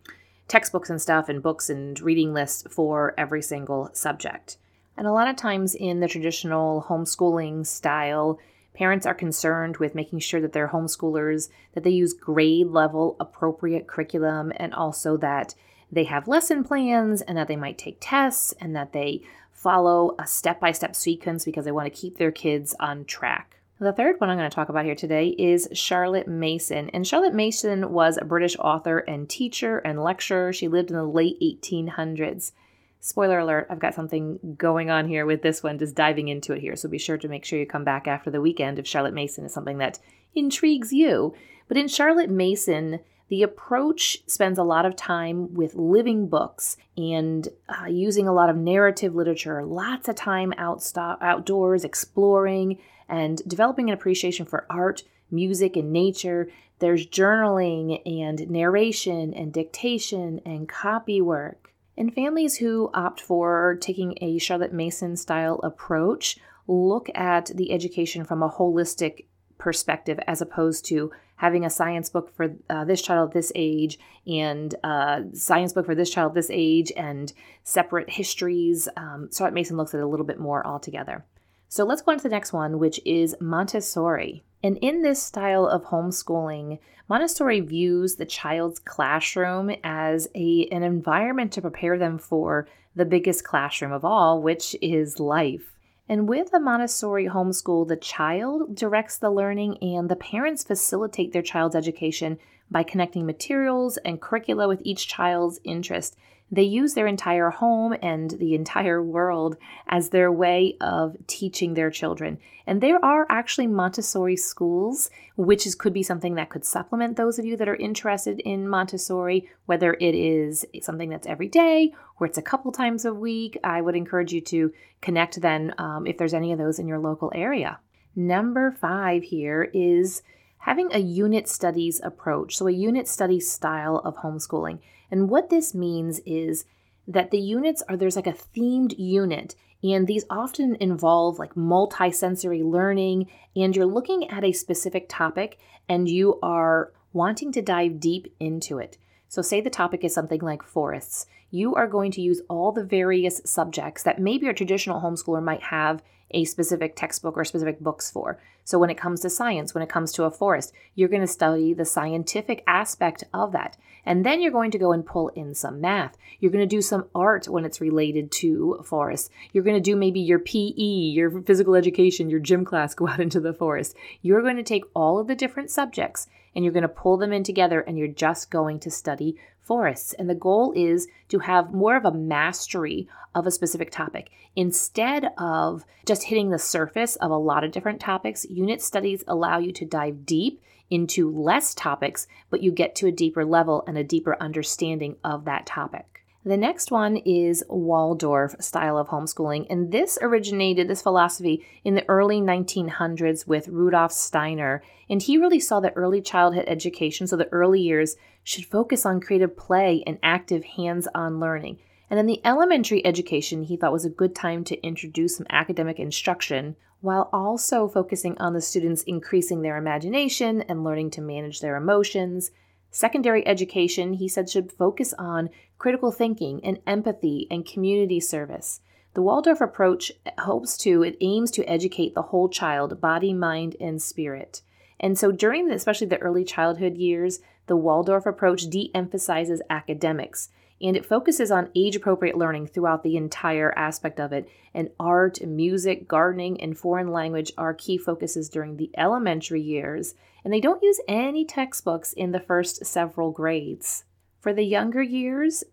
textbooks 0.49 0.89
and 0.89 1.01
stuff, 1.01 1.29
and 1.29 1.41
books 1.41 1.69
and 1.69 1.99
reading 2.01 2.33
lists 2.33 2.65
for 2.69 3.13
every 3.17 3.41
single 3.41 3.89
subject. 3.93 4.57
And 4.97 5.07
a 5.07 5.13
lot 5.13 5.29
of 5.29 5.37
times 5.37 5.75
in 5.75 6.01
the 6.01 6.09
traditional 6.09 6.85
homeschooling 6.89 7.65
style, 7.65 8.37
parents 8.73 9.05
are 9.05 9.13
concerned 9.13 9.77
with 9.77 9.95
making 9.95 10.19
sure 10.19 10.41
that 10.41 10.51
their 10.51 10.67
homeschoolers 10.67 11.49
that 11.73 11.85
they 11.85 11.89
use 11.89 12.13
grade 12.13 12.67
level 12.67 13.15
appropriate 13.19 13.87
curriculum 13.87 14.51
and 14.57 14.73
also 14.73 15.15
that 15.17 15.55
they 15.91 16.03
have 16.03 16.27
lesson 16.27 16.63
plans 16.63 17.21
and 17.21 17.37
that 17.37 17.47
they 17.47 17.55
might 17.55 17.77
take 17.77 17.97
tests 17.99 18.53
and 18.59 18.75
that 18.75 18.91
they 18.91 19.21
follow 19.51 20.15
a 20.19 20.27
step-by-step 20.27 20.95
sequence 20.95 21.45
because 21.45 21.65
they 21.65 21.71
want 21.71 21.93
to 21.93 22.01
keep 22.01 22.17
their 22.17 22.31
kids 22.31 22.75
on 22.79 23.05
track. 23.05 23.58
The 23.81 23.93
third 23.93 24.19
one 24.19 24.29
I'm 24.29 24.37
going 24.37 24.49
to 24.49 24.53
talk 24.53 24.67
about 24.67 24.83
here 24.83 24.95
today 24.95 25.27
is 25.29 25.69
Charlotte 25.71 26.27
Mason. 26.27 26.89
And 26.89 27.07
Charlotte 27.07 27.33
Mason 27.33 27.93
was 27.93 28.17
a 28.17 28.25
British 28.25 28.57
author 28.57 28.99
and 28.99 29.29
teacher 29.29 29.77
and 29.77 30.03
lecturer. 30.03 30.51
She 30.51 30.67
lived 30.67 30.89
in 30.89 30.97
the 30.97 31.05
late 31.05 31.39
1800s. 31.39 32.51
Spoiler 32.99 33.39
alert, 33.39 33.67
I've 33.69 33.79
got 33.79 33.93
something 33.93 34.57
going 34.57 34.89
on 34.89 35.07
here 35.07 35.25
with 35.25 35.43
this 35.43 35.63
one, 35.63 35.79
just 35.79 35.95
diving 35.95 36.27
into 36.27 36.51
it 36.51 36.59
here. 36.59 36.75
So 36.75 36.89
be 36.89 36.97
sure 36.97 37.17
to 37.19 37.29
make 37.29 37.45
sure 37.45 37.57
you 37.57 37.65
come 37.65 37.85
back 37.85 38.05
after 38.05 38.29
the 38.29 38.41
weekend 38.41 38.79
if 38.79 38.85
Charlotte 38.85 39.13
Mason 39.13 39.45
is 39.45 39.53
something 39.53 39.77
that 39.77 39.99
intrigues 40.35 40.91
you. 40.91 41.33
But 41.69 41.77
in 41.77 41.87
Charlotte 41.87 42.29
Mason, 42.29 42.99
the 43.29 43.43
approach 43.43 44.17
spends 44.27 44.59
a 44.59 44.63
lot 44.63 44.85
of 44.85 44.97
time 44.97 45.53
with 45.53 45.75
living 45.75 46.27
books 46.27 46.75
and 46.97 47.47
uh, 47.69 47.85
using 47.85 48.27
a 48.27 48.33
lot 48.33 48.49
of 48.49 48.57
narrative 48.57 49.15
literature, 49.15 49.63
lots 49.63 50.09
of 50.09 50.15
time 50.15 50.53
outdoors 50.57 51.85
exploring 51.85 52.77
and 53.09 53.41
developing 53.47 53.89
an 53.89 53.93
appreciation 53.93 54.45
for 54.45 54.65
art, 54.69 55.03
music, 55.31 55.75
and 55.75 55.91
nature. 55.91 56.49
There's 56.79 57.05
journaling 57.05 58.01
and 58.05 58.49
narration 58.49 59.33
and 59.33 59.51
dictation 59.51 60.39
and 60.45 60.69
copy 60.69 61.21
work. 61.21 61.73
And 61.97 62.13
families 62.13 62.57
who 62.57 62.89
opt 62.93 63.19
for 63.19 63.77
taking 63.81 64.17
a 64.21 64.37
Charlotte 64.37 64.71
Mason 64.71 65.17
style 65.17 65.59
approach 65.63 66.37
look 66.67 67.09
at 67.13 67.47
the 67.47 67.71
education 67.71 68.23
from 68.23 68.41
a 68.41 68.49
holistic 68.49 69.25
perspective 69.57 70.17
as 70.25 70.41
opposed 70.41 70.85
to 70.85 71.11
having 71.35 71.65
a 71.65 71.69
science 71.69 72.09
book 72.09 72.33
for 72.33 72.55
uh, 72.69 72.85
this 72.85 73.01
child 73.01 73.33
this 73.33 73.51
age 73.55 73.99
and 74.27 74.75
a 74.83 74.87
uh, 74.87 75.21
science 75.33 75.73
book 75.73 75.85
for 75.85 75.95
this 75.95 76.09
child 76.09 76.33
this 76.33 76.49
age 76.51 76.91
and 76.95 77.33
separate 77.63 78.09
histories. 78.09 78.87
Um, 78.95 79.29
Charlotte 79.35 79.53
Mason 79.53 79.77
looks 79.77 79.93
at 79.93 79.99
it 79.99 80.03
a 80.03 80.07
little 80.07 80.25
bit 80.25 80.39
more 80.39 80.65
altogether. 80.65 81.25
So 81.71 81.85
let's 81.85 82.01
go 82.01 82.11
on 82.11 82.17
to 82.17 82.23
the 82.23 82.29
next 82.29 82.51
one, 82.51 82.79
which 82.79 82.99
is 83.05 83.35
Montessori. 83.39 84.43
And 84.63 84.77
in 84.77 85.03
this 85.03 85.21
style 85.21 85.67
of 85.67 85.85
homeschooling, 85.85 86.79
Montessori 87.07 87.59
views 87.59 88.15
the 88.15 88.25
child's 88.25 88.79
classroom 88.79 89.71
as 89.83 90.27
a, 90.33 90.67
an 90.71 90.81
environment 90.81 91.51
to 91.53 91.61
prepare 91.61 91.99
them 91.99 92.17
for 92.17 92.67
the 92.95 93.05
biggest 93.05 93.43
classroom 93.43 93.91
of 93.91 94.03
all, 94.03 94.41
which 94.41 94.75
is 94.81 95.19
life. 95.19 95.75
And 96.09 96.27
with 96.27 96.51
a 96.53 96.59
Montessori 96.59 97.27
homeschool, 97.27 97.87
the 97.87 97.95
child 97.95 98.75
directs 98.75 99.19
the 99.19 99.29
learning 99.29 99.77
and 99.79 100.09
the 100.09 100.15
parents 100.15 100.63
facilitate 100.63 101.33
their 101.33 101.43
child's 101.43 101.75
education 101.75 102.39
by 102.71 102.83
connecting 102.83 103.25
materials 103.25 103.97
and 103.97 104.21
curricula 104.21 104.67
with 104.67 104.81
each 104.83 105.07
child's 105.07 105.59
interest. 105.63 106.15
They 106.51 106.63
use 106.63 106.95
their 106.95 107.05
entire 107.05 107.51
home 107.51 107.95
and 108.01 108.31
the 108.31 108.55
entire 108.55 109.03
world 109.03 109.57
as 109.87 110.09
their 110.09 110.31
way 110.31 110.77
of 110.81 111.15
teaching 111.27 111.73
their 111.73 111.91
children. 111.91 112.39
And 112.65 112.81
there 112.81 113.03
are 113.03 113.27
actually 113.29 113.67
Montessori 113.67 114.35
schools, 114.35 115.11
which 115.35 115.67
is, 115.67 115.75
could 115.75 115.93
be 115.93 116.03
something 116.03 116.35
that 116.35 116.49
could 116.49 116.65
supplement 116.65 117.17
those 117.17 117.37
of 117.37 117.45
you 117.45 117.55
that 117.57 117.69
are 117.69 117.75
interested 117.75 118.39
in 118.39 118.67
Montessori, 118.67 119.47
whether 119.67 119.93
it 119.93 120.15
is 120.15 120.65
something 120.81 121.09
that's 121.09 121.27
every 121.27 121.47
day 121.47 121.93
or 122.19 122.25
it's 122.25 122.37
a 122.37 122.43
couple 122.43 122.71
times 122.71 123.05
a 123.05 123.13
week. 123.13 123.57
I 123.63 123.81
would 123.81 123.95
encourage 123.95 124.33
you 124.33 124.41
to 124.41 124.73
connect 125.01 125.41
then 125.41 125.73
um, 125.77 126.07
if 126.07 126.17
there's 126.17 126.33
any 126.33 126.51
of 126.51 126.57
those 126.57 126.79
in 126.79 126.87
your 126.87 126.99
local 126.99 127.31
area. 127.35 127.79
Number 128.15 128.71
five 128.71 129.23
here 129.23 129.69
is 129.73 130.23
having 130.59 130.89
a 130.91 130.99
unit 130.99 131.47
studies 131.47 131.99
approach, 132.03 132.57
so 132.57 132.67
a 132.67 132.71
unit 132.71 133.07
studies 133.07 133.49
style 133.49 133.97
of 134.05 134.17
homeschooling. 134.17 134.79
And 135.11 135.29
what 135.29 135.49
this 135.49 135.73
means 135.73 136.19
is 136.25 136.65
that 137.07 137.31
the 137.31 137.39
units 137.39 137.81
are 137.89 137.97
there's 137.97 138.15
like 138.15 138.27
a 138.27 138.33
themed 138.33 138.97
unit 138.97 139.55
and 139.83 140.05
these 140.05 140.25
often 140.29 140.75
involve 140.75 141.39
like 141.39 141.55
multi-sensory 141.55 142.61
learning 142.63 143.29
and 143.55 143.75
you're 143.75 143.85
looking 143.85 144.29
at 144.29 144.43
a 144.43 144.51
specific 144.51 145.05
topic 145.07 145.57
and 145.87 146.09
you 146.09 146.37
are 146.43 146.91
wanting 147.13 147.51
to 147.53 147.61
dive 147.61 147.99
deep 147.99 148.33
into 148.39 148.77
it. 148.77 148.97
So 149.29 149.43
say 149.43 149.61
the 149.61 149.69
topic 149.69 150.03
is 150.03 150.11
something 150.11 150.41
like 150.41 150.63
forests. 150.63 151.27
You 151.51 151.75
are 151.75 151.87
going 151.87 152.11
to 152.13 152.21
use 152.21 152.41
all 152.49 152.71
the 152.71 152.83
various 152.83 153.41
subjects 153.45 154.01
that 154.01 154.19
maybe 154.19 154.47
a 154.47 154.53
traditional 154.55 155.01
homeschooler 155.01 155.43
might 155.43 155.61
have 155.61 156.01
a 156.31 156.45
specific 156.45 156.95
textbook 156.95 157.37
or 157.37 157.45
specific 157.45 157.79
books 157.79 158.09
for. 158.09 158.39
So, 158.63 158.79
when 158.79 158.89
it 158.89 158.97
comes 158.97 159.21
to 159.21 159.29
science, 159.29 159.73
when 159.73 159.83
it 159.83 159.89
comes 159.89 160.11
to 160.13 160.23
a 160.23 160.31
forest, 160.31 160.73
you're 160.95 161.09
going 161.09 161.21
to 161.21 161.27
study 161.27 161.73
the 161.73 161.85
scientific 161.85 162.63
aspect 162.67 163.23
of 163.33 163.51
that. 163.51 163.77
And 164.05 164.25
then 164.25 164.41
you're 164.41 164.51
going 164.51 164.71
to 164.71 164.77
go 164.79 164.91
and 164.91 165.05
pull 165.05 165.29
in 165.29 165.53
some 165.53 165.81
math. 165.81 166.17
You're 166.39 166.51
going 166.51 166.67
to 166.67 166.75
do 166.75 166.81
some 166.81 167.07
art 167.13 167.47
when 167.47 167.65
it's 167.65 167.81
related 167.81 168.31
to 168.33 168.81
forests. 168.83 169.29
You're 169.53 169.63
going 169.63 169.75
to 169.75 169.81
do 169.81 169.95
maybe 169.95 170.19
your 170.19 170.39
PE, 170.39 170.73
your 170.73 171.41
physical 171.41 171.75
education, 171.75 172.29
your 172.29 172.39
gym 172.39 172.65
class, 172.65 172.93
go 172.95 173.07
out 173.07 173.19
into 173.19 173.39
the 173.39 173.53
forest. 173.53 173.95
You're 174.21 174.41
going 174.41 174.57
to 174.57 174.63
take 174.63 174.85
all 174.95 175.19
of 175.19 175.27
the 175.27 175.35
different 175.35 175.69
subjects 175.69 176.27
and 176.55 176.63
you're 176.63 176.73
going 176.73 176.81
to 176.81 176.87
pull 176.87 177.17
them 177.17 177.33
in 177.33 177.43
together 177.43 177.81
and 177.81 177.97
you're 177.97 178.07
just 178.07 178.49
going 178.51 178.79
to 178.79 178.91
study 178.91 179.35
forests. 179.61 180.13
And 180.13 180.29
the 180.29 180.35
goal 180.35 180.73
is 180.75 181.07
to 181.29 181.39
have 181.39 181.73
more 181.73 181.95
of 181.95 182.05
a 182.05 182.11
mastery 182.11 183.07
of 183.35 183.45
a 183.45 183.51
specific 183.51 183.91
topic. 183.91 184.31
Instead 184.55 185.31
of 185.37 185.85
just 186.05 186.23
hitting 186.23 186.49
the 186.49 186.59
surface 186.59 187.15
of 187.17 187.31
a 187.31 187.37
lot 187.37 187.63
of 187.63 187.71
different 187.71 187.99
topics, 187.99 188.45
unit 188.49 188.81
studies 188.81 189.23
allow 189.27 189.59
you 189.59 189.71
to 189.73 189.85
dive 189.85 190.25
deep 190.25 190.61
into 190.89 191.29
less 191.31 191.75
topics, 191.75 192.27
but 192.49 192.63
you 192.63 192.71
get 192.71 192.95
to 192.95 193.07
a 193.07 193.11
deeper 193.11 193.45
level 193.45 193.83
and 193.85 193.97
a 193.97 194.03
deeper 194.03 194.35
understanding 194.39 195.15
of 195.23 195.45
that 195.45 195.65
topic. 195.65 196.18
The 196.45 196.55
next 196.55 196.89
one 196.89 197.17
is 197.17 197.65
Waldorf 197.67 198.55
style 198.61 198.97
of 198.97 199.09
homeschooling, 199.09 199.67
and 199.69 199.91
this 199.91 200.17
originated, 200.21 200.87
this 200.87 201.01
philosophy, 201.01 201.65
in 201.83 201.95
the 201.95 202.07
early 202.07 202.39
1900s 202.39 203.45
with 203.45 203.67
Rudolf 203.67 204.13
Steiner. 204.13 204.81
And 205.09 205.21
he 205.21 205.37
really 205.37 205.59
saw 205.59 205.81
that 205.81 205.93
early 205.97 206.21
childhood 206.21 206.63
education, 206.65 207.27
so 207.27 207.35
the 207.35 207.51
early 207.51 207.81
years, 207.81 208.15
should 208.41 208.65
focus 208.65 209.05
on 209.05 209.19
creative 209.19 209.57
play 209.57 210.01
and 210.07 210.17
active 210.23 210.63
hands 210.63 211.09
on 211.13 211.41
learning. 211.41 211.77
And 212.09 212.17
then 212.17 212.25
the 212.25 212.41
elementary 212.45 213.05
education 213.05 213.63
he 213.63 213.75
thought 213.75 213.91
was 213.91 214.05
a 214.05 214.09
good 214.09 214.33
time 214.33 214.63
to 214.63 214.81
introduce 214.81 215.35
some 215.35 215.47
academic 215.49 215.99
instruction 215.99 216.77
while 217.01 217.29
also 217.33 217.87
focusing 217.87 218.37
on 218.37 218.53
the 218.53 218.61
students 218.61 219.03
increasing 219.03 219.61
their 219.61 219.75
imagination 219.75 220.61
and 220.63 220.85
learning 220.85 221.11
to 221.11 221.21
manage 221.21 221.59
their 221.59 221.75
emotions. 221.75 222.51
Secondary 222.91 223.45
education, 223.47 224.13
he 224.13 224.27
said, 224.27 224.49
should 224.49 224.71
focus 224.71 225.13
on 225.19 225.49
critical 225.77 226.11
thinking 226.11 226.59
and 226.63 226.79
empathy 226.87 227.47
and 227.51 227.65
community 227.65 228.19
service. 228.19 228.81
The 229.13 229.21
Waldorf 229.21 229.61
approach 229.61 230.11
hopes 230.39 230.77
to, 230.79 231.03
it 231.03 231.17
aims 231.21 231.51
to 231.51 231.65
educate 231.65 232.13
the 232.13 232.23
whole 232.23 232.49
child, 232.49 233.01
body, 233.01 233.33
mind, 233.33 233.75
and 233.79 234.01
spirit. 234.01 234.61
And 234.99 235.17
so 235.17 235.31
during 235.31 235.67
the, 235.67 235.75
especially 235.75 236.07
the 236.07 236.17
early 236.19 236.43
childhood 236.43 236.97
years, 236.97 237.39
the 237.67 237.75
Waldorf 237.75 238.25
approach 238.25 238.63
de 238.63 238.91
emphasizes 238.93 239.61
academics 239.69 240.49
and 240.81 240.95
it 240.95 241.05
focuses 241.05 241.51
on 241.51 241.69
age 241.75 241.95
appropriate 241.95 242.37
learning 242.37 242.67
throughout 242.67 243.03
the 243.03 243.17
entire 243.17 243.73
aspect 243.77 244.19
of 244.19 244.31
it. 244.31 244.47
And 244.73 244.89
art, 244.99 245.41
music, 245.41 246.07
gardening, 246.07 246.61
and 246.61 246.77
foreign 246.77 247.11
language 247.11 247.51
are 247.57 247.73
key 247.73 247.97
focuses 247.97 248.49
during 248.49 248.77
the 248.77 248.91
elementary 248.97 249.61
years, 249.61 250.15
and 250.43 250.53
they 250.53 250.61
don't 250.61 250.83
use 250.83 251.01
any 251.07 251.45
textbooks 251.45 252.13
in 252.13 252.31
the 252.31 252.39
first 252.39 252.85
several 252.85 253.31
grades. 253.31 254.05
For 254.39 254.53
the 254.53 254.63
younger 254.63 255.03
years, 255.03 255.63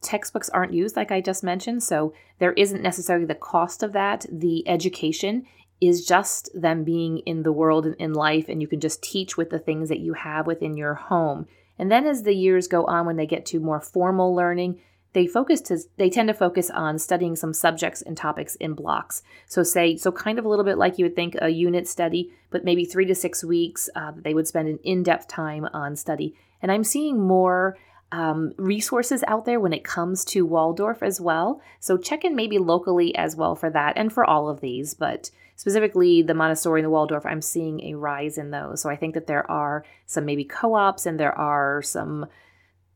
textbooks 0.00 0.48
aren't 0.50 0.74
used, 0.74 0.96
like 0.96 1.10
I 1.10 1.20
just 1.20 1.42
mentioned, 1.42 1.82
so 1.82 2.12
there 2.38 2.52
isn't 2.52 2.82
necessarily 2.82 3.26
the 3.26 3.34
cost 3.34 3.82
of 3.82 3.92
that. 3.94 4.26
The 4.30 4.66
education 4.68 5.44
is 5.80 6.06
just 6.06 6.48
them 6.54 6.84
being 6.84 7.18
in 7.18 7.42
the 7.42 7.52
world 7.52 7.86
and 7.86 7.96
in 7.96 8.12
life, 8.12 8.48
and 8.48 8.62
you 8.62 8.68
can 8.68 8.78
just 8.78 9.02
teach 9.02 9.36
with 9.36 9.50
the 9.50 9.58
things 9.58 9.88
that 9.88 9.98
you 9.98 10.12
have 10.12 10.46
within 10.46 10.76
your 10.76 10.94
home. 10.94 11.48
And 11.78 11.90
then 11.90 12.06
as 12.06 12.22
the 12.22 12.34
years 12.34 12.68
go 12.68 12.84
on, 12.84 13.06
when 13.06 13.16
they 13.16 13.26
get 13.26 13.46
to 13.46 13.60
more 13.60 13.80
formal 13.80 14.34
learning, 14.34 14.80
they 15.12 15.26
focus 15.26 15.60
to 15.62 15.78
they 15.98 16.08
tend 16.08 16.28
to 16.28 16.34
focus 16.34 16.70
on 16.70 16.98
studying 16.98 17.36
some 17.36 17.52
subjects 17.52 18.02
and 18.02 18.16
topics 18.16 18.54
in 18.56 18.74
blocks. 18.74 19.22
So 19.46 19.62
say 19.62 19.96
so 19.96 20.10
kind 20.10 20.38
of 20.38 20.44
a 20.44 20.48
little 20.48 20.64
bit 20.64 20.78
like 20.78 20.98
you 20.98 21.04
would 21.04 21.16
think 21.16 21.36
a 21.40 21.50
unit 21.50 21.86
study, 21.86 22.32
but 22.50 22.64
maybe 22.64 22.84
three 22.84 23.04
to 23.06 23.14
six 23.14 23.44
weeks. 23.44 23.90
Uh, 23.94 24.12
they 24.16 24.34
would 24.34 24.48
spend 24.48 24.68
an 24.68 24.78
in-depth 24.84 25.28
time 25.28 25.68
on 25.72 25.96
study. 25.96 26.34
And 26.62 26.72
I'm 26.72 26.84
seeing 26.84 27.20
more 27.20 27.76
um, 28.12 28.52
resources 28.56 29.24
out 29.26 29.44
there 29.44 29.58
when 29.58 29.72
it 29.72 29.84
comes 29.84 30.24
to 30.26 30.46
Waldorf 30.46 31.02
as 31.02 31.20
well. 31.20 31.60
So 31.80 31.96
check 31.96 32.24
in 32.24 32.36
maybe 32.36 32.58
locally 32.58 33.14
as 33.16 33.34
well 33.36 33.54
for 33.56 33.70
that 33.70 33.94
and 33.96 34.12
for 34.12 34.24
all 34.24 34.48
of 34.48 34.60
these. 34.60 34.94
But 34.94 35.30
specifically 35.56 36.22
the 36.22 36.34
Montessori 36.34 36.80
and 36.80 36.86
the 36.86 36.90
Waldorf, 36.90 37.26
I'm 37.26 37.42
seeing 37.42 37.80
a 37.84 37.94
rise 37.94 38.38
in 38.38 38.50
those. 38.50 38.80
So 38.80 38.90
I 38.90 38.96
think 38.96 39.14
that 39.14 39.26
there 39.26 39.48
are 39.50 39.84
some 40.06 40.24
maybe 40.24 40.44
co 40.44 40.74
ops 40.74 41.06
and 41.06 41.18
there 41.18 41.36
are 41.36 41.82
some 41.82 42.26